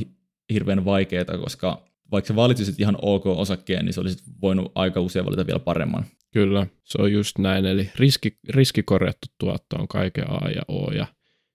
[0.53, 5.27] hirveän vaikeaa, koska vaikka sä valitsisit ihan ok osakkeen, niin se olisi voinut aika usein
[5.27, 6.05] valita vielä paremman.
[6.33, 7.67] Kyllä, se on just näin.
[7.67, 10.91] Eli riski, riskikorjattu tuotto on kaiken A ja O.
[10.91, 11.07] Ja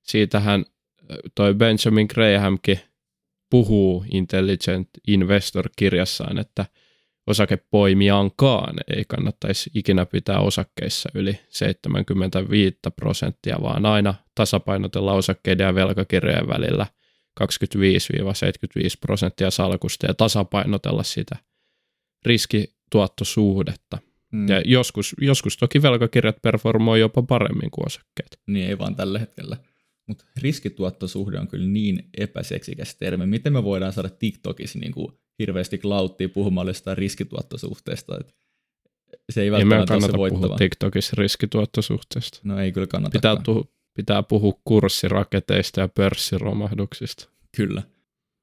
[0.02, 0.66] siitähän
[1.36, 2.80] toi Benjamin Grahamkin
[3.50, 6.66] puhuu Intelligent Investor-kirjassaan, että
[7.28, 16.48] osakepoimijaankaan ei kannattaisi ikinä pitää osakkeissa yli 75 prosenttia, vaan aina tasapainotella osakkeiden ja velkakirjojen
[16.48, 16.88] välillä
[17.44, 17.46] 25-75
[19.02, 21.36] prosenttia salkusta ja tasapainotella sitä
[22.26, 23.98] riskituottosuhdetta.
[24.32, 24.48] Hmm.
[24.48, 28.40] Ja joskus, joskus toki velkakirjat performoi jopa paremmin kuin osakkeet.
[28.48, 29.58] Niin ei vaan tällä hetkellä.
[30.08, 33.26] Mutta riskituottosuhde on kyllä niin epäseksikäs termi.
[33.26, 38.17] Miten me voidaan saada TikTokissa niin kuin hirveästi klauttia puhumaan jostain riskituottosuhteesta?
[38.19, 38.36] Et
[39.30, 42.39] se ei välttämättä ole se puhua TikTokissa riskituottosuhteesta.
[42.43, 43.12] No ei kyllä kannata.
[43.12, 47.30] Pitää, tu- pitää puhua kurssiraketeista ja pörssiromahduksista.
[47.58, 47.84] Kyllä.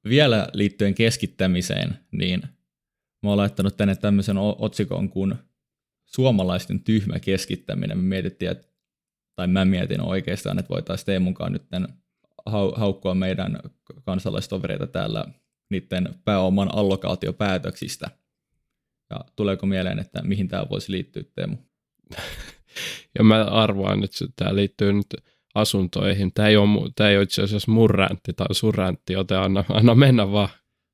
[0.08, 2.42] Vielä liittyen keskittämiseen, niin
[3.22, 5.34] mä oon laittanut tänne tämmöisen otsikon kuin
[6.06, 7.98] suomalaisten tyhmä keskittäminen.
[7.98, 8.72] Me mietittiin, että
[9.36, 11.62] tai mä mietin oikeastaan, että voitaisiin Teemun mukaan nyt
[12.50, 13.60] hau- haukkua meidän
[14.04, 15.24] kansalaistovereita täällä
[15.72, 18.10] niiden pääoman allokaatiopäätöksistä.
[19.10, 21.56] Ja tuleeko mieleen, että mihin tämä voisi liittyä, Teemu?
[23.18, 25.06] ja mä arvoan, että tämä liittyy nyt
[25.54, 26.32] asuntoihin.
[26.32, 29.64] Tämä ei ole, tämä ei ole itse asiassa mun räntti tai sun räntti, joten anna,
[29.78, 30.48] anna mennä vaan.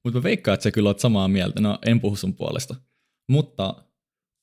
[0.05, 1.61] Mutta mä veikkaan, että sä kyllä oot samaa mieltä.
[1.61, 2.75] No, en puhu sun puolesta.
[3.29, 3.75] Mutta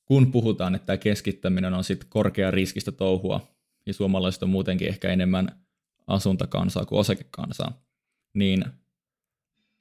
[0.05, 3.47] kun puhutaan, että tämä keskittäminen on sitten korkea riskistä touhua,
[3.85, 5.65] ja suomalaiset on muutenkin ehkä enemmän
[6.07, 7.83] asuntokansaa kuin osakekansaa,
[8.33, 8.65] niin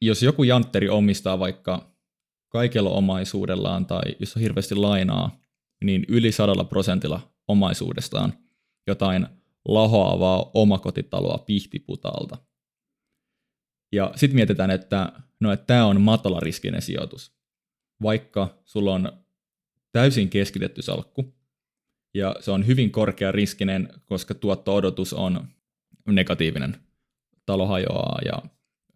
[0.06, 1.94] jos joku jantteri omistaa vaikka
[2.48, 5.40] kaikella omaisuudellaan tai jos on hirveästi lainaa,
[5.84, 8.32] niin yli sadalla prosentilla omaisuudestaan
[8.86, 9.26] jotain
[9.64, 12.38] lahoavaa omakotitaloa pihtiputalta.
[13.92, 17.32] Ja sitten mietitään, että no, että tämä on matalariskinen sijoitus.
[18.02, 19.12] Vaikka sulla on
[19.92, 21.34] täysin keskitetty salkku,
[22.14, 25.48] ja se on hyvin korkea riskinen, koska tuotto-odotus on
[26.06, 26.76] negatiivinen.
[27.46, 28.42] Talo hajoaa ja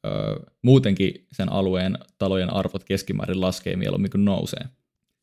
[0.06, 4.64] ö, muutenkin sen alueen talojen arvot keskimäärin laskee mieluummin kuin nousee.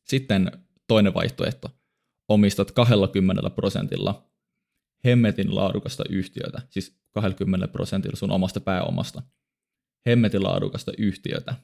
[0.04, 0.50] Sitten
[0.86, 1.70] toinen vaihtoehto.
[2.28, 4.26] Omistat 20 prosentilla
[5.04, 9.22] hemmetin laadukasta yhtiötä, siis 20 prosentilla sun omasta pääomasta.
[10.06, 11.54] Hemmetin laadukasta yhtiötä.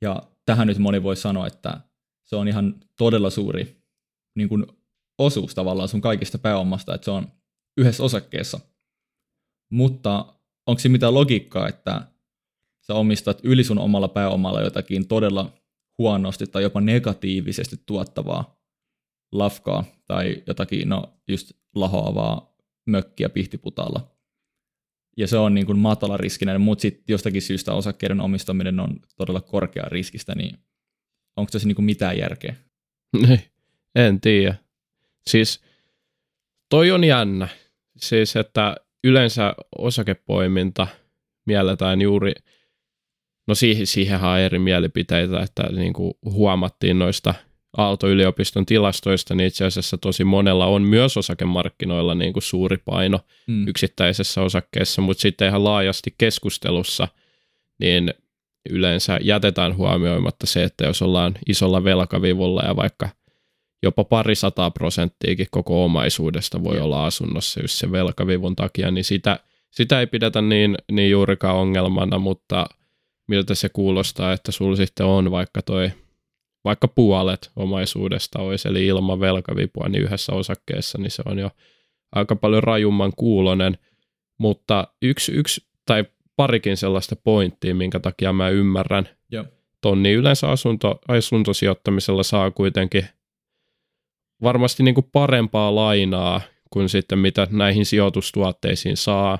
[0.00, 1.80] Ja tähän nyt moni voi sanoa, että
[2.24, 3.82] se on ihan todella suuri
[4.34, 4.66] niin kuin
[5.18, 7.26] osuus tavallaan sun kaikista pääomasta, että se on
[7.76, 8.60] yhdessä osakkeessa.
[9.70, 10.34] Mutta
[10.68, 12.02] onko se mitään logiikkaa, että
[12.86, 15.52] sä omistat yli sun omalla pääomalla jotakin todella
[15.98, 18.58] huonosti tai jopa negatiivisesti tuottavaa
[19.32, 22.54] lafkaa tai jotakin no, just lahoavaa
[22.86, 24.10] mökkiä pihtiputalla.
[25.16, 29.40] Ja se on niin kuin matala riskinen, mutta sitten jostakin syystä osakkeiden omistaminen on todella
[29.40, 30.58] korkea riskistä, niin
[31.36, 32.54] onko tässä niin kuin mitään järkeä?
[33.94, 34.54] en tiedä.
[35.26, 35.60] Siis
[36.70, 37.48] toi on jännä.
[37.96, 40.86] Siis, että yleensä osakepoiminta
[41.46, 42.32] mielletään juuri,
[43.48, 47.34] no siihen, siihenhän on eri mielipiteitä, että niin kuin huomattiin noista
[47.76, 53.68] Aalto-yliopiston tilastoista, niin itse asiassa tosi monella on myös osakemarkkinoilla niin kuin suuri paino mm.
[53.68, 57.08] yksittäisessä osakkeessa, mutta sitten ihan laajasti keskustelussa,
[57.80, 58.14] niin
[58.70, 63.08] yleensä jätetään huomioimatta se, että jos ollaan isolla velkavivulla ja vaikka
[63.82, 69.40] jopa pari sataa prosenttiakin koko omaisuudesta voi olla asunnossa just se velkavivun takia, niin sitä,
[69.70, 72.66] sitä ei pidetä niin, niin juurikaan ongelmana, mutta
[73.28, 75.90] miltä se kuulostaa, että sulla sitten on vaikka toi
[76.64, 81.50] vaikka puolet omaisuudesta olisi, eli ilman velkavipua, niin yhdessä osakkeessa, niin se on jo
[82.12, 83.78] aika paljon rajumman kuulonen,
[84.38, 86.04] mutta yksi, yksi tai
[86.36, 89.44] parikin sellaista pointtia, minkä takia mä ymmärrän Joo.
[89.80, 93.08] ton, niin yleensä asunto, asuntosijoittamisella saa kuitenkin
[94.42, 99.38] varmasti niin kuin parempaa lainaa kuin sitten mitä näihin sijoitustuotteisiin saa.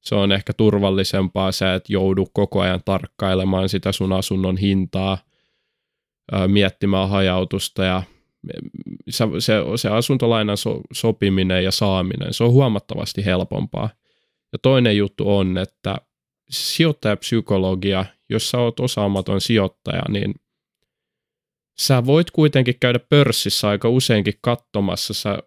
[0.00, 5.18] Se on ehkä turvallisempaa, sä et joudu koko ajan tarkkailemaan sitä sun asunnon hintaa,
[6.46, 8.02] miettimään hajautusta ja
[9.08, 13.90] se, se, se asuntolainan so, sopiminen ja saaminen, se on huomattavasti helpompaa.
[14.52, 15.96] Ja toinen juttu on, että
[16.50, 20.34] sijoittajapsykologia, jos sä oot osaamaton sijoittaja, niin
[21.78, 25.38] sä voit kuitenkin käydä pörssissä aika useinkin katsomassa sä,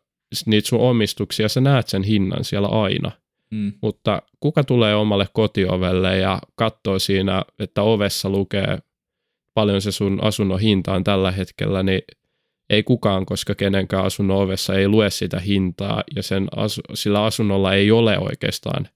[0.45, 3.11] niitä sun omistuksia, sä näet sen hinnan siellä aina.
[3.51, 3.73] Mm.
[3.81, 8.77] Mutta kuka tulee omalle kotiovelle ja katsoo siinä, että ovessa lukee
[9.53, 12.01] paljon se sun asunnon hinta on tällä hetkellä, niin
[12.69, 17.73] ei kukaan, koska kenenkään asunnon ovessa ei lue sitä hintaa ja sen asu, sillä asunnolla
[17.73, 18.87] ei ole oikeastaan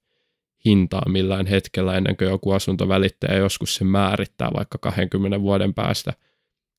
[0.65, 6.13] hintaa millään hetkellä ennen kuin joku asuntovälittäjä joskus se määrittää vaikka 20 vuoden päästä–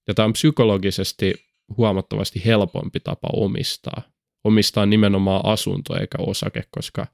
[0.09, 1.35] ja tämä on psykologisesti
[1.77, 4.03] huomattavasti helpompi tapa omistaa.
[4.45, 7.07] Omistaa nimenomaan asunto eikä osake, koska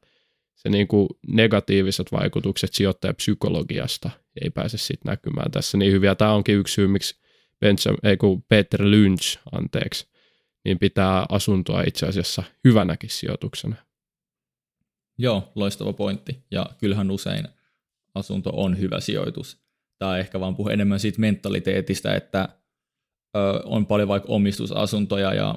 [0.55, 4.11] se niin kuin negatiiviset vaikutukset sijoittajapsykologiasta
[4.43, 6.15] ei pääse sitten näkymään tässä niin hyviä.
[6.15, 7.21] Tämä onkin yksi syy, miksi
[7.61, 10.07] Benjamin, ei kun Peter Lynch, anteeksi,
[10.65, 13.77] niin pitää asuntoa itse asiassa hyvänäkin sijoituksena.
[15.19, 16.45] Joo, loistava pointti.
[16.51, 17.49] Ja kyllähän usein
[18.15, 19.59] asunto on hyvä sijoitus.
[19.99, 22.49] Tämä ehkä vaan puhuu enemmän siitä mentaliteetistä, että
[23.65, 25.55] on paljon vaikka omistusasuntoja ja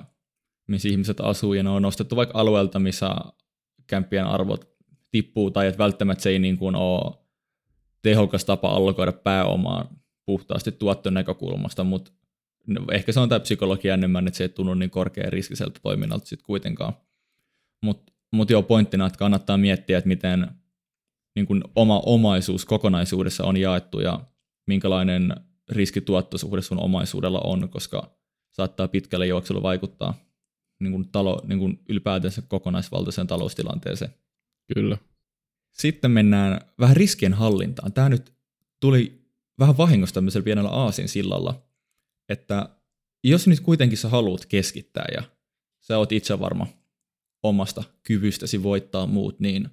[0.68, 3.16] missä ihmiset asuu ja ne on nostettu vaikka alueelta, missä
[3.88, 4.70] kämppien arvot
[5.12, 7.16] tippuu tai että välttämättä se ei niin kuin ole
[8.02, 9.94] tehokas tapa allokoida pääomaa
[10.26, 12.12] puhtaasti tuotton näkökulmasta, mutta
[12.92, 16.46] ehkä se on tämä psykologia enemmän, että se ei tunnu niin korkea riskiseltä toiminnalta sitten
[16.46, 16.94] kuitenkaan.
[17.84, 20.48] Mutta mut joo, pointtina, että kannattaa miettiä, että miten
[21.36, 24.20] niin kuin oma omaisuus kokonaisuudessa on jaettu ja
[24.68, 25.36] minkälainen
[25.72, 28.18] riskituottosuhde sun omaisuudella on, koska
[28.50, 30.14] saattaa pitkälle juoksulla vaikuttaa
[30.80, 34.12] niin kuin talo, niin kuin ylipäätänsä kokonaisvaltaiseen taloustilanteeseen.
[34.74, 34.98] Kyllä.
[35.72, 37.94] Sitten mennään vähän riskien hallintaan.
[37.94, 38.34] Tämä nyt
[38.80, 39.22] tuli
[39.60, 41.66] vähän vahingossa tämmöisellä pienellä aasin sillalla,
[42.30, 42.70] että
[43.24, 45.24] jos nyt kuitenkin sä haluat keskittää ja
[45.80, 46.68] sä oot itse varma
[47.44, 49.70] omasta kyvystäsi voittaa muut, niin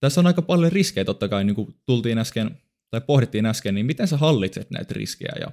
[0.00, 3.86] tässä on aika paljon riskejä totta kai, niin kuin tultiin äsken tai pohdittiin äsken, niin
[3.86, 5.46] miten sä hallitset näitä riskejä ja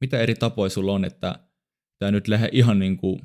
[0.00, 1.38] mitä eri tapoja sulla on, että
[1.98, 3.20] tämä nyt lähde ihan niin kuin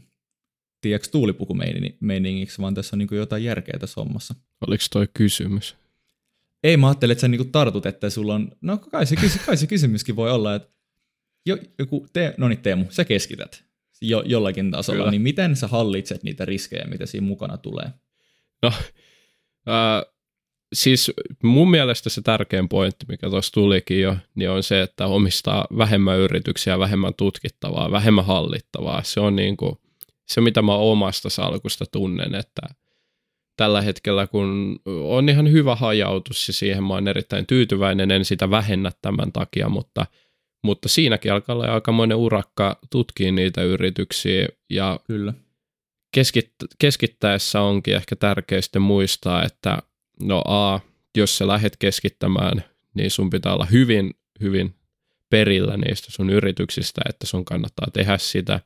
[0.82, 4.36] tiedätkö, tuulipukumeiningiksi, vaan tässä on niin kuin jotain järkeä tässä hommassa.
[4.68, 5.76] Oliko toi kysymys?
[6.64, 9.68] Ei, mä ajattelin, että sä niin tartut, että sulla on, no kai se, kai se
[9.68, 10.70] kysymyskin voi olla, että
[11.46, 13.64] jo, joku, te, no niin Teemu, sä keskität
[14.02, 15.12] jo, jollakin tasolla, Kyllä.
[15.12, 17.92] niin miten sä hallitset niitä riskejä, mitä siinä mukana tulee?
[18.62, 18.72] No,
[19.70, 20.15] äh,
[20.76, 21.12] siis
[21.44, 26.20] mun mielestä se tärkein pointti, mikä tuossa tulikin jo, niin on se, että omistaa vähemmän
[26.20, 29.04] yrityksiä, vähemmän tutkittavaa, vähemmän hallittavaa.
[29.04, 29.78] Se on niin kuin,
[30.26, 32.62] se, mitä mä omasta salkusta tunnen, että
[33.58, 38.50] tällä hetkellä, kun on ihan hyvä hajautus ja siihen mä oon erittäin tyytyväinen, en sitä
[38.50, 40.06] vähennä tämän takia, mutta,
[40.64, 45.34] mutta siinäkin alkaa olla aikamoinen urakka tutkia niitä yrityksiä ja Kyllä.
[46.14, 49.82] Keskit, keskittäessä onkin ehkä tärkeää muistaa, että
[50.22, 50.80] no A,
[51.18, 54.76] jos sä lähdet keskittämään, niin sun pitää olla hyvin, hyvin
[55.30, 58.60] perillä niistä sun yrityksistä, että sun kannattaa tehdä sitä.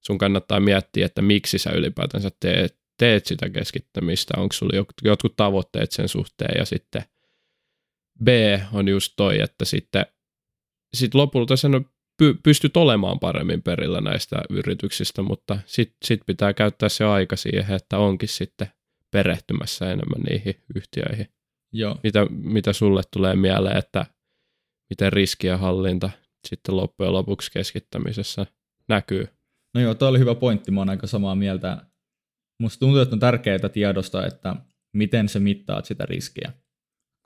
[0.00, 5.92] Sun kannattaa miettiä, että miksi sä ylipäätänsä teet, teet sitä keskittämistä, onko sulla jotkut tavoitteet
[5.92, 7.02] sen suhteen ja sitten
[8.24, 8.28] B
[8.72, 10.06] on just toi, että sitten
[10.94, 11.86] sit lopulta sen
[12.18, 17.76] py, pystyt olemaan paremmin perillä näistä yrityksistä, mutta sitten sit pitää käyttää se aika siihen,
[17.76, 18.68] että onkin sitten
[19.10, 21.26] perehtymässä enemmän niihin yhtiöihin.
[21.72, 21.98] Joo.
[22.02, 24.06] Mitä, mitä sulle tulee mieleen, että
[24.90, 26.10] miten riskien hallinta
[26.48, 28.46] sitten loppujen lopuksi keskittämisessä
[28.88, 29.28] näkyy?
[29.74, 31.86] No joo, toi oli hyvä pointti, mä oon aika samaa mieltä.
[32.60, 34.56] Musta tuntuu, että on tärkeää tiedostaa, että
[34.96, 36.52] miten sä mittaat sitä riskiä.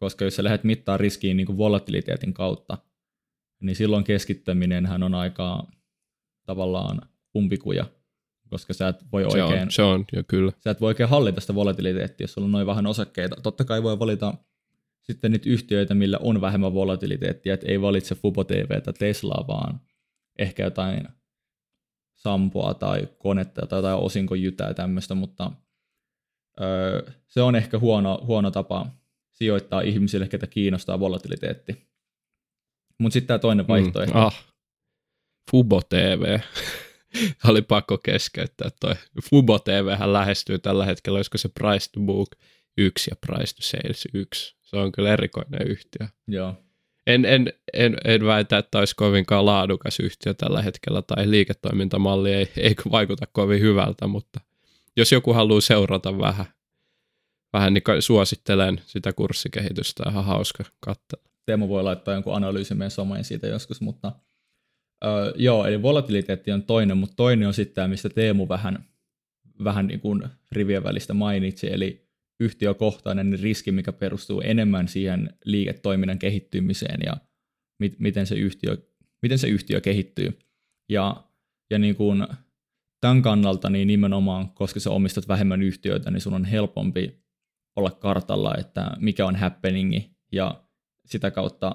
[0.00, 2.78] Koska jos sä lähdet mittaa riskiin niin kuin volatiliteetin kautta,
[3.62, 5.66] niin silloin keskittäminen on aika
[6.46, 7.00] tavallaan
[7.36, 7.86] umpikuja,
[8.52, 9.62] koska sä et voi se oikein...
[9.62, 10.52] On, se on, jo kyllä.
[10.64, 13.36] Sä et voi oikein hallita sitä volatiliteettia, jos sulla on noin vähän osakkeita.
[13.42, 14.34] Totta kai voi valita
[15.02, 19.80] sitten niitä yhtiöitä, millä on vähemmän volatiliteettia, että ei valitse Fubo TVtä, Teslaa, vaan
[20.38, 21.08] ehkä jotain
[22.14, 25.50] sampoa tai konetta tai jotain osinkojytää ja tämmöistä, mutta
[26.60, 28.86] öö, se on ehkä huono, huono tapa
[29.30, 31.92] sijoittaa ihmisille, ketä kiinnostaa volatiliteetti.
[32.98, 34.14] Mutta sitten tämä toinen mm, vaihtoehto.
[34.14, 34.44] Mm, ah,
[35.50, 36.38] Fubo TV.
[37.48, 38.94] oli pakko keskeyttää toi.
[39.30, 42.28] Fubo TV lähestyy tällä hetkellä, olisiko se Price to Book
[42.76, 44.56] 1 ja Price to Sales 1.
[44.60, 46.06] Se on kyllä erikoinen yhtiö.
[46.28, 46.54] Joo.
[47.06, 52.52] En, en, en, en väitä, että olisi kovinkaan laadukas yhtiö tällä hetkellä tai liiketoimintamalli ei,
[52.56, 54.40] ei vaikuta kovin hyvältä, mutta
[54.96, 56.46] jos joku haluaa seurata vähän,
[57.52, 61.24] vähän niin suosittelen sitä kurssikehitystä, ihan hauska katsella.
[61.46, 64.12] Teemu voi laittaa jonkun analyysin meidän someen siitä joskus, mutta
[65.04, 68.84] Öö, joo, eli volatiliteetti on toinen, mutta toinen on sitten tämä, mistä Teemu vähän,
[69.64, 72.08] vähän niin kuin rivien välistä mainitsi, eli
[72.40, 77.16] yhtiökohtainen riski, mikä perustuu enemmän siihen liiketoiminnan kehittymiseen ja
[77.78, 78.76] mit, miten, se yhtiö,
[79.22, 80.38] miten se yhtiö kehittyy.
[80.88, 81.24] Ja,
[81.70, 82.26] ja niin kuin
[83.00, 87.22] tämän kannalta niin nimenomaan, koska sä omistat vähemmän yhtiöitä, niin sun on helpompi
[87.76, 90.64] olla kartalla, että mikä on happeningi ja
[91.06, 91.74] sitä kautta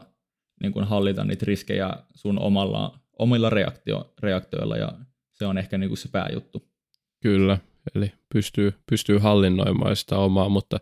[0.62, 4.92] niin kuin hallita niitä riskejä sun omalla omilla reaktio, reaktioilla ja
[5.34, 6.70] se on ehkä niin kuin se pääjuttu.
[7.22, 7.58] Kyllä,
[7.96, 10.80] eli pystyy, pystyy hallinnoimaan sitä omaa, mutta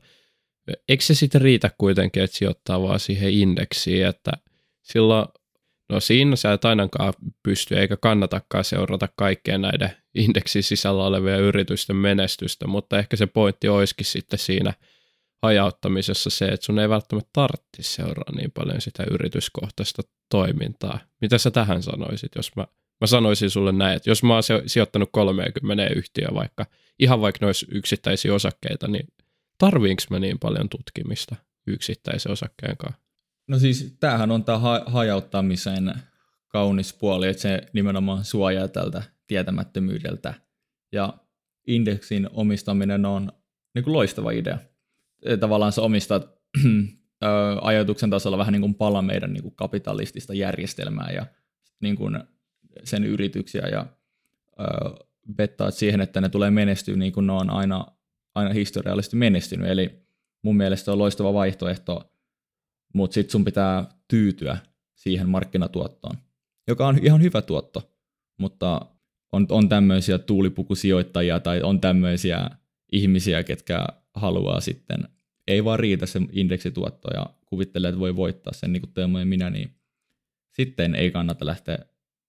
[0.90, 4.32] eikö se sitten riitä kuitenkin, että sijoittaa vaan siihen indeksiin, että
[4.82, 5.26] silloin,
[5.90, 9.92] no siinä sä et ainakaan pysty eikä kannatakaan seurata kaikkea näiden
[10.26, 14.74] indeksin sisällä olevia yritysten menestystä, mutta ehkä se pointti olisikin sitten siinä
[15.44, 21.00] hajauttamisessa se, että sun ei välttämättä tarvitsisi seuraa niin paljon sitä yrityskohtaista toimintaa.
[21.22, 22.68] Mitä sä tähän sanoisit, jos mä,
[23.02, 26.66] mä sanoisin sulle näin, että jos mä oon sijoittanut 30 yhtiöä vaikka,
[27.00, 29.08] ihan vaikka noissa yksittäisiä osakkeita, niin
[29.58, 31.36] tarviinko mä niin paljon tutkimista
[31.68, 33.02] yksittäisen osakkeen kanssa?
[33.48, 35.94] No siis tämähän on tämä ha- hajauttamisen
[36.48, 40.34] kaunis puoli, että se nimenomaan suojaa tältä tietämättömyydeltä.
[40.92, 41.14] Ja
[41.68, 43.32] indeksin omistaminen on
[43.76, 44.58] niin kuin loistava idea.
[45.40, 46.30] Tavallaan sä omistat
[47.62, 51.26] ajatuksen tasolla vähän niin kuin pala meidän niin kuin kapitalistista järjestelmää ja
[51.82, 52.20] niin kuin
[52.84, 53.86] sen yrityksiä ja
[54.60, 57.86] ö, siihen, että ne tulee menestyä niin kuin ne on aina,
[58.36, 59.70] aina historiallisesti menestynyt.
[59.70, 60.06] Eli
[60.42, 62.14] mun mielestä on loistava vaihtoehto,
[62.94, 64.58] mutta sitten sun pitää tyytyä
[64.96, 66.18] siihen markkinatuottoon,
[66.68, 67.92] joka on ihan hyvä tuotto,
[68.38, 68.82] mutta
[69.32, 72.50] on, on tämmöisiä tuulipukusijoittajia tai on tämmöisiä
[72.92, 75.08] ihmisiä, ketkä haluaa sitten
[75.48, 79.26] ei vaan riitä se indeksituotto ja kuvittelee, että voi voittaa sen niin kuin Teemu ja
[79.26, 79.72] minä, niin
[80.52, 81.80] sitten ei kannata lähteä,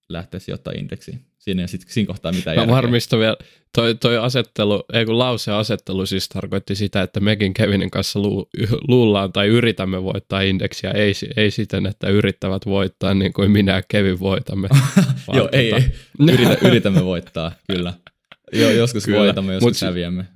[0.09, 1.20] lähteä sijoittaa indeksiin.
[1.39, 3.37] Siinä ei sitten siinä kohtaa mitään Mä varmistan vielä,
[3.74, 8.49] toi, toi asettelu, ei kun lauseasettelu siis tarkoitti sitä, että mekin Kevinin kanssa lu,
[8.89, 13.82] luullaan tai yritämme voittaa indeksiä, ei, ei siten, että yrittävät voittaa niin kuin minä ja
[13.89, 14.68] Kevin voitamme.
[15.37, 15.84] Joo, ei, ei.
[16.32, 17.93] Yritä, yritämme voittaa, kyllä.
[18.53, 19.18] jo, joskus Kyllä.
[19.18, 20.26] voitamme, joskus Mut, häviämme.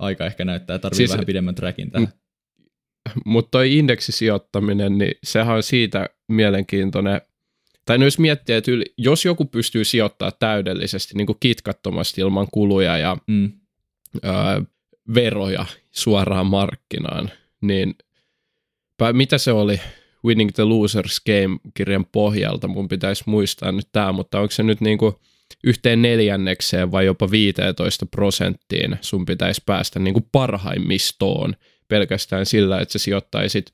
[0.00, 2.08] Aika ehkä näyttää, tarvii siis, vähän pidemmän trackin tähän.
[3.24, 7.20] Mutta toi indeksisijoittaminen, niin sehän on siitä mielenkiintoinen,
[7.86, 12.46] tai no jos miettii, että yli, jos joku pystyy sijoittamaan täydellisesti, niin kuin kitkattomasti ilman
[12.52, 13.52] kuluja ja mm.
[14.24, 14.28] ö,
[15.14, 17.30] veroja suoraan markkinaan,
[17.60, 17.94] niin
[19.12, 19.80] mitä se oli
[20.24, 24.98] Winning the Losers Game-kirjan pohjalta, mun pitäisi muistaa nyt tämä, mutta onko se nyt niin
[24.98, 25.14] kuin
[25.64, 31.54] yhteen neljännekseen vai jopa 15 prosenttiin sun pitäisi päästä niin kuin parhaimmistoon
[31.88, 33.72] pelkästään sillä, että sä sijoittaisit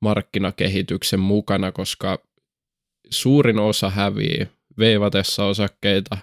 [0.00, 2.18] markkinakehityksen mukana, koska
[3.10, 4.48] suurin osa hävii
[4.78, 6.18] veivatessa osakkeita.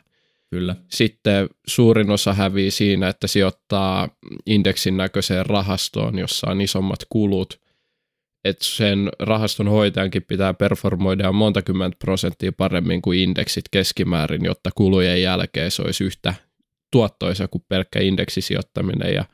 [0.50, 0.76] Kyllä.
[0.92, 4.10] Sitten suurin osa hävii siinä, että sijoittaa
[4.46, 7.65] indeksin näköiseen rahastoon, jossa on isommat kulut.
[8.46, 15.22] Että sen rahaston hoitajankin pitää performoida monta kymmentä prosenttia paremmin kuin indeksit keskimäärin, jotta kulujen
[15.22, 16.34] jälkeen se olisi yhtä
[16.92, 19.14] tuottoisa kuin pelkkä indeksisijoittaminen.
[19.14, 19.26] Ja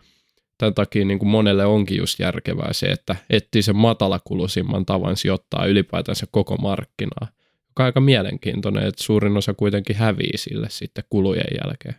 [0.57, 5.65] tämän takia niin kuin monelle onkin just järkevää se, että etsii sen matalakuluisimman tavan sijoittaa
[5.65, 7.27] ylipäätänsä koko markkinaa
[7.71, 11.95] joka on aika mielenkiintoinen, että suurin osa kuitenkin hävii sille sitten kulujen jälkeen.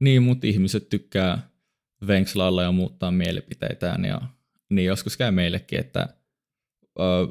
[0.00, 1.50] Niin, mutta ihmiset tykkää
[2.06, 4.20] venkslailla ja muuttaa mielipiteitään ja
[4.74, 6.08] niin joskus käy meillekin, että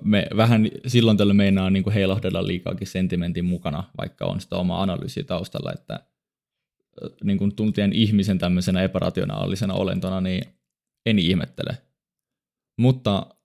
[0.04, 4.82] me vähän silloin tällä meinaa niin kuin heilahdella liikaakin sentimentin mukana, vaikka on sitä omaa
[4.82, 6.00] analyysiä taustalla, että
[7.24, 10.44] niin kuin tuntien ihmisen tämmöisenä epärationaalisena olentona, niin
[11.06, 11.78] en ihmettele.
[12.78, 13.36] Mutta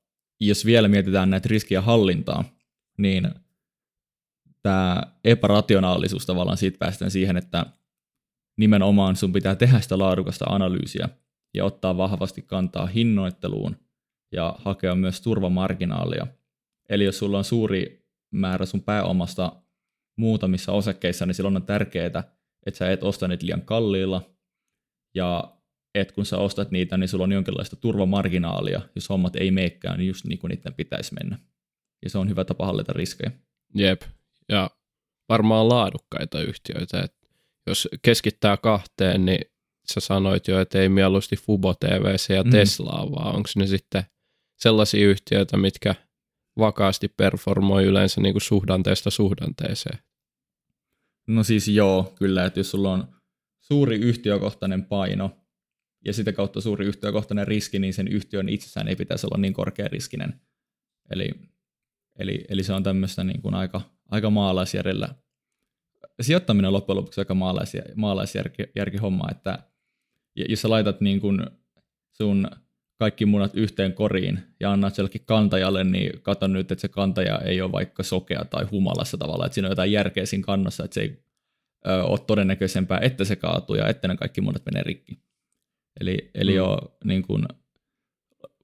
[0.40, 2.44] jos vielä mietitään näitä riskiä hallintaa,
[2.98, 3.30] niin
[4.62, 7.66] tämä epärationaalisuus tavallaan siitä päästään siihen, että
[8.58, 11.08] nimenomaan sun pitää tehdä sitä laadukasta analyysiä
[11.54, 13.76] ja ottaa vahvasti kantaa hinnoitteluun
[14.32, 16.26] ja hakea myös turvamarginaalia.
[16.88, 19.62] Eli jos sulla on suuri määrä sun pääomasta
[20.16, 22.06] muutamissa osakkeissa, niin silloin on tärkeää,
[22.66, 24.30] että sä et osta niitä liian kalliilla
[25.14, 25.56] ja
[25.94, 30.08] että kun sä ostat niitä, niin sulla on jonkinlaista turvamarginaalia, jos hommat ei meekään, niin
[30.08, 31.38] just niin kuin niiden pitäisi mennä
[32.02, 33.30] ja se on hyvä tapa hallita riskejä.
[33.74, 34.02] Jep,
[34.48, 34.70] ja
[35.28, 37.02] varmaan laadukkaita yhtiöitä.
[37.02, 37.14] Et
[37.66, 39.40] jos keskittää kahteen, niin
[39.92, 42.50] sä sanoit jo, että ei mieluusti Fubo TVC ja mm.
[42.50, 44.04] Teslaa, vaan onko ne sitten
[44.56, 45.94] sellaisia yhtiöitä, mitkä
[46.58, 49.98] vakaasti performoi yleensä niin kuin suhdanteesta suhdanteeseen?
[51.26, 53.08] No siis joo, kyllä, että jos sulla on
[53.60, 55.30] suuri yhtiökohtainen paino
[56.04, 59.88] ja sitä kautta suuri yhtiökohtainen riski, niin sen yhtiön itsessään ei pitäisi olla niin korkea
[59.88, 60.40] riskinen.
[61.10, 61.30] Eli
[62.18, 63.80] Eli, eli se on tämmöistä niin kuin aika,
[64.10, 65.08] aika maalaisjärjellä.
[66.20, 69.58] Sijoittaminen on loppujen lopuksi aika maalaisjär, maalaisjärkihomma, että
[70.34, 71.46] jos sä laitat niin kuin
[72.12, 72.50] sun
[72.98, 77.60] kaikki munat yhteen koriin ja annat jollekin kantajalle, niin kato nyt, että se kantaja ei
[77.60, 81.00] ole vaikka sokea tai humalassa tavalla, että siinä on jotain järkeä siinä kannassa, että se
[81.00, 81.22] ei
[81.86, 85.18] ö, ole todennäköisempää, että se kaatuu ja että ne kaikki munat menee rikki.
[86.00, 86.56] Eli, eli mm.
[86.56, 87.44] jo niin kuin,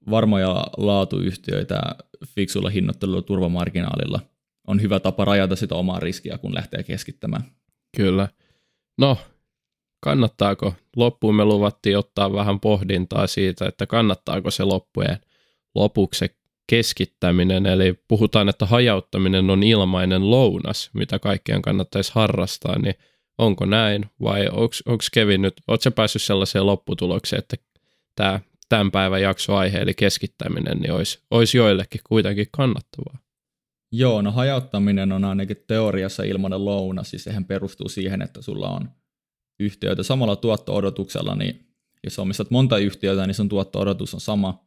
[0.09, 1.81] varmoja laatuyhtiöitä
[2.25, 4.19] fiksulla hinnoittelulla turvamarginaalilla
[4.67, 7.43] on hyvä tapa rajata sitä omaa riskiä, kun lähtee keskittämään.
[7.97, 8.27] Kyllä.
[8.97, 9.17] No,
[10.03, 10.73] kannattaako?
[10.95, 15.17] Loppuun me luvattiin ottaa vähän pohdintaa siitä, että kannattaako se loppujen
[15.75, 16.25] lopuksi
[16.67, 22.95] keskittäminen, eli puhutaan, että hajauttaminen on ilmainen lounas, mitä kaikkien kannattaisi harrastaa, niin
[23.37, 24.47] onko näin vai
[24.85, 27.57] onko Kevin nyt, ootko päässyt sellaiseen lopputulokseen, että
[28.15, 28.39] tämä
[28.69, 33.17] tämän päivän jaksoaihe, eli keskittäminen, niin olisi, olisi joillekin kuitenkin kannattavaa.
[33.91, 38.89] Joo, no hajauttaminen on ainakin teoriassa ilmainen louna, siis sehän perustuu siihen, että sulla on
[39.59, 41.67] yhtiöitä samalla tuotto-odotuksella, niin
[42.03, 44.65] jos omistat monta yhtiötä, niin sun tuotto-odotus on sama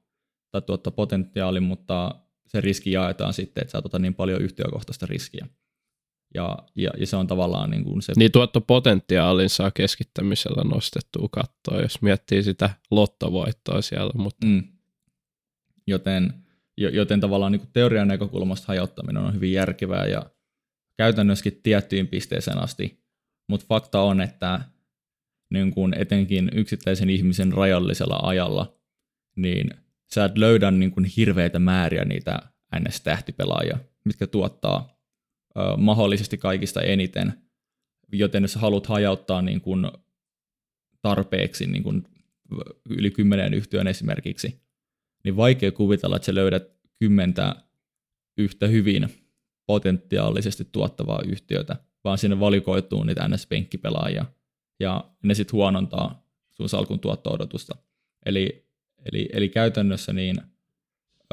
[0.50, 2.14] tai tuottopotentiaali, mutta
[2.46, 5.46] se riski jaetaan sitten, että sä otat niin paljon yhtiökohtaista riskiä.
[6.34, 8.12] Ja, ja, ja se on tavallaan niin kuin se...
[8.16, 14.12] Niin tuottopotentiaalin saa keskittämisellä nostettua kattoa, jos miettii sitä lottovoittoa siellä.
[14.16, 14.46] Mutta...
[14.46, 14.62] Mm.
[15.86, 16.34] Joten,
[16.76, 20.30] joten tavallaan niin kuin teorian näkökulmasta hajauttaminen on hyvin järkevää ja
[20.96, 23.04] käytännössäkin tiettyyn pisteeseen asti.
[23.48, 24.60] Mutta fakta on, että
[25.50, 28.78] niin kuin etenkin yksittäisen ihmisen rajallisella ajalla,
[29.36, 29.70] niin
[30.14, 32.38] sä et löydä niin kuin hirveitä määriä niitä
[32.80, 35.00] NS-tähtipelaajia, mitkä tuottaa
[35.76, 37.32] mahdollisesti kaikista eniten,
[38.12, 39.86] joten jos haluat hajauttaa niin kuin
[41.02, 42.02] tarpeeksi niin kuin
[42.90, 44.60] yli kymmenen yhtiön esimerkiksi,
[45.24, 47.56] niin vaikea kuvitella, että sä löydät kymmentä
[48.38, 49.08] yhtä hyvin
[49.66, 54.24] potentiaalisesti tuottavaa yhtiötä, vaan sinne valikoituu niitä NS-penkkipelaajia,
[54.80, 57.76] ja ne sitten huonontaa sun salkun tuotto-odotusta.
[58.26, 58.66] Eli,
[59.12, 60.36] eli, eli käytännössä niin,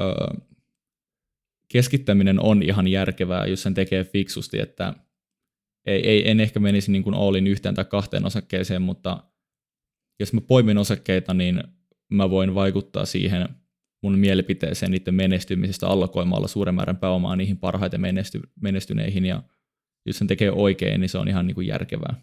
[0.00, 0.26] öö,
[1.68, 4.94] keskittäminen on ihan järkevää, jos sen tekee fiksusti, että
[5.86, 9.24] ei, ei, en ehkä menisi niin kuin Allin yhteen tai kahteen osakkeeseen, mutta
[10.20, 11.62] jos mä poimin osakkeita, niin
[12.08, 13.48] mä voin vaikuttaa siihen
[14.02, 19.42] mun mielipiteeseen niiden menestymisestä allokoimalla suuren määrän pääomaa niihin parhaiten menesty, menestyneihin, ja
[20.06, 22.20] jos sen tekee oikein, niin se on ihan niin kuin järkevää.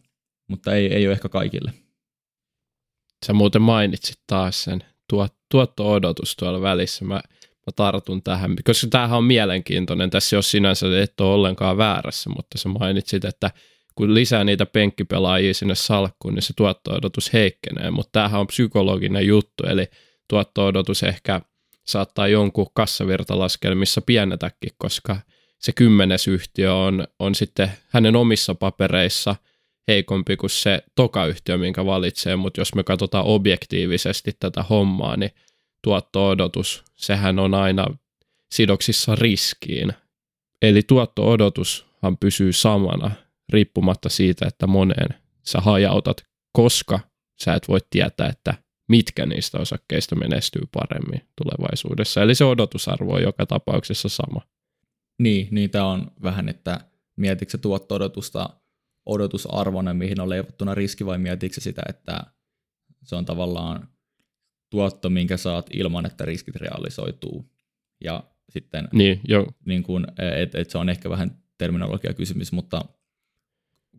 [0.47, 1.73] Mutta ei, ei ole ehkä kaikille.
[3.25, 7.05] Sä muuten mainitsit taas sen tuot, tuotto-odotus tuolla välissä.
[7.05, 10.09] Mä, mä tartun tähän, koska tämähän on mielenkiintoinen.
[10.09, 13.51] Tässä ole sinänsä et ole ollenkaan väärässä, mutta sä mainitsit, että
[13.95, 19.63] kun lisää niitä penkkipelaajia sinne salkkuun, niin se tuotto-odotus heikkenee, mutta tämähän on psykologinen juttu,
[19.67, 19.85] eli
[20.27, 21.41] tuotto-odotus ehkä
[21.87, 25.17] saattaa jonkun kassavirtalaskelmissa pienetäkin, koska
[25.59, 29.35] se kymmenes yhtiö on, on sitten hänen omissa papereissa
[29.87, 35.31] heikompi kuin se toka yhtiö, minkä valitsee, mutta jos me katsotaan objektiivisesti tätä hommaa, niin
[35.83, 37.85] tuotto-odotus, sehän on aina
[38.51, 39.93] sidoksissa riskiin.
[40.61, 43.11] Eli tuotto-odotushan pysyy samana
[43.53, 45.09] riippumatta siitä, että moneen
[45.43, 46.23] sä hajautat,
[46.53, 46.99] koska
[47.41, 48.53] sä et voi tietää, että
[48.89, 52.21] mitkä niistä osakkeista menestyy paremmin tulevaisuudessa.
[52.21, 54.41] Eli se odotusarvo on joka tapauksessa sama.
[55.19, 56.79] Niin, niin tämä on vähän, että
[57.15, 58.49] mietitkö tuotto-odotusta
[59.05, 62.23] odotusarvona, mihin on leivottuna riski, vai mietitkö sitä, että
[63.03, 63.87] se on tavallaan
[64.69, 67.51] tuotto, minkä saat ilman, että riskit realisoituu.
[68.03, 69.47] Ja sitten, niin, jo.
[69.65, 72.85] Niin kun, et, et se on ehkä vähän terminologia kysymys, mutta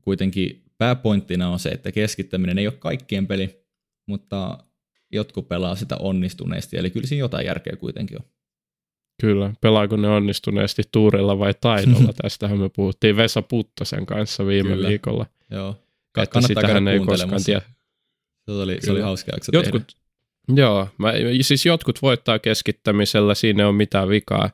[0.01, 3.65] kuitenkin pääpointtina on se, että keskittäminen ei ole kaikkien peli,
[4.07, 4.59] mutta
[5.13, 8.29] jotkut pelaa sitä onnistuneesti, eli kyllä siinä jotain järkeä kuitenkin on.
[9.23, 12.13] Kyllä, pelaako ne onnistuneesti tuurilla vai taidolla?
[12.23, 14.89] Tästähän me puhuttiin Vesa Puttosen kanssa viime Kyllä.
[14.89, 15.27] viikolla.
[15.51, 15.77] Joo,
[16.13, 17.63] Ka- että sitähän ei koskaan tiedä.
[18.45, 20.63] Se oli, se oli hauska jakso jotkut, tehdä.
[20.63, 24.51] Joo, mä, siis jotkut voittaa keskittämisellä, siinä on mitään vikaa.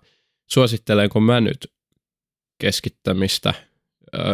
[0.47, 1.73] Suosittelenko mä nyt
[2.59, 3.55] keskittämistä?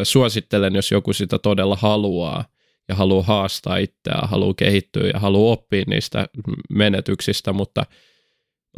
[0.02, 2.44] suosittelen, jos joku sitä todella haluaa
[2.88, 6.26] ja haluaa haastaa itseään, haluaa kehittyä ja haluaa oppia niistä
[6.70, 7.86] menetyksistä, mutta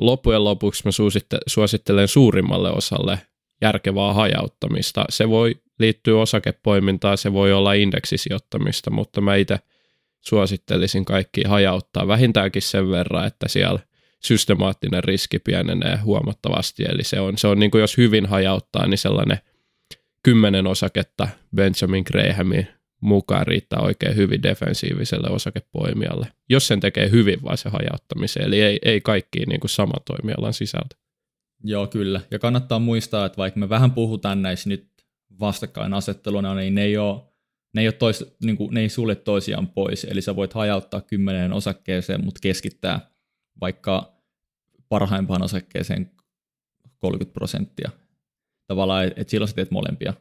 [0.01, 0.90] loppujen lopuksi mä
[1.47, 3.18] suosittelen suurimmalle osalle
[3.61, 5.05] järkevää hajauttamista.
[5.09, 9.59] Se voi liittyä osakepoimintaan, se voi olla indeksisijoittamista, mutta mä itse
[10.20, 13.80] suosittelisin kaikki hajauttaa vähintäänkin sen verran, että siellä
[14.22, 16.84] systemaattinen riski pienenee huomattavasti.
[16.88, 19.38] Eli se on, se on niin kuin jos hyvin hajauttaa, niin sellainen–
[20.26, 22.68] kymmenen osaketta Benjamin Grahamin
[23.07, 28.78] mukaan riittää oikein hyvin defensiiviselle osakepoimijalle, jos sen tekee hyvin vai se hajauttamiseen, eli ei,
[28.84, 30.96] ei kaikki niin kuin saman toimialan sisältö.
[31.64, 32.20] Joo, kyllä.
[32.30, 34.88] Ja kannattaa muistaa, että vaikka me vähän puhutaan näissä nyt
[35.40, 37.22] vastakkainasetteluna, niin ne ei ole,
[37.74, 40.04] ne ei, ole tois, niin kuin, ne ei sulje toisiaan pois.
[40.04, 43.11] Eli sä voit hajauttaa kymmeneen osakkeeseen, mutta keskittää
[43.61, 44.16] vaikka
[44.88, 46.11] parhaimpaan osakkeeseen
[46.98, 47.90] 30 prosenttia
[48.66, 50.14] tavallaan, että silloin sä teet molempia.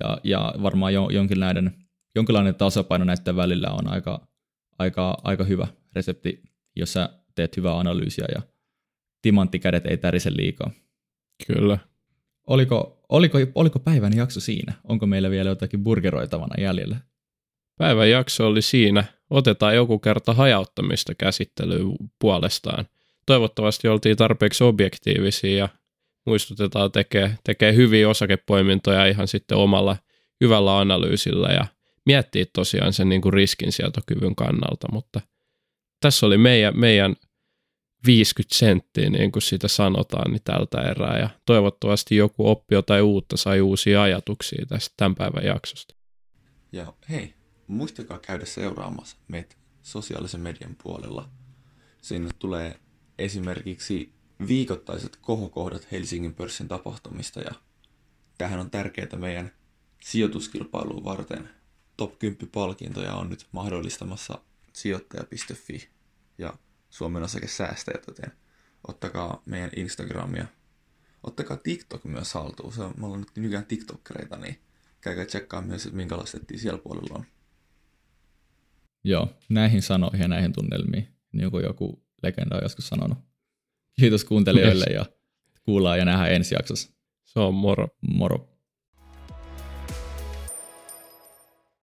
[0.00, 1.74] Ja, ja varmaan jo, jonkinlainen,
[2.14, 4.26] jonkinlainen tasapaino näiden välillä on aika,
[4.78, 6.42] aika, aika hyvä resepti,
[6.76, 8.42] jos sä teet hyvää analyysiä ja
[9.22, 10.70] timanttikädet ei tärise liikaa.
[11.46, 11.78] Kyllä.
[12.46, 14.72] Oliko, oliko, oliko päivän jakso siinä?
[14.84, 16.96] Onko meillä vielä jotakin burgeroitavana jäljellä?
[17.78, 19.04] Päivän jakso oli siinä.
[19.30, 21.86] Otetaan joku kerta hajauttamista käsittelyyn
[22.18, 22.86] puolestaan.
[23.26, 25.68] Toivottavasti oltiin tarpeeksi objektiivisia ja
[26.26, 29.96] muistutetaan tekee, tekee hyviä osakepoimintoja ihan sitten omalla
[30.40, 31.66] hyvällä analyysillä ja
[32.06, 35.20] miettii tosiaan sen niin kuin riskinsietokyvyn kannalta, mutta
[36.00, 37.16] tässä oli meidän, meidän
[38.06, 41.18] 50 senttiä, niin kuin sitä sanotaan, niin tältä erää.
[41.18, 45.94] Ja toivottavasti joku oppi jotain uutta, sai uusia ajatuksia tästä tämän päivän jaksosta.
[46.72, 47.34] Ja hei,
[47.66, 51.28] muistakaa käydä seuraamassa meitä sosiaalisen median puolella.
[52.00, 52.80] Sinne tulee
[53.18, 54.12] esimerkiksi
[54.48, 57.50] viikoittaiset kohokohdat Helsingin pörssin tapahtumista ja
[58.38, 59.52] tähän on tärkeää meidän
[60.02, 61.61] sijoituskilpailuun varten.
[62.02, 64.38] Top 10 palkintoja on nyt mahdollistamassa
[64.72, 65.88] sijoittaja.fi
[66.38, 66.54] ja
[66.90, 68.32] Suomen osakesäästäjät, joten
[68.88, 70.46] ottakaa meidän Instagramia.
[71.22, 72.72] Ottakaa TikTok myös haltuun.
[72.72, 74.58] Se on, me ollaan nyt nykyään TikTokkereita, niin
[75.00, 77.24] käykää tsekkaa myös, että minkälaista siellä puolella on.
[79.04, 83.18] Joo, näihin sanoihin ja näihin tunnelmiin, niin kuin joku legenda on joskus sanonut.
[84.00, 84.94] Kiitos kuuntelijoille yes.
[84.94, 85.06] ja
[85.62, 86.92] kuullaan ja nähdään ensi jaksossa.
[87.24, 87.88] Se on moro.
[88.00, 88.51] Moro.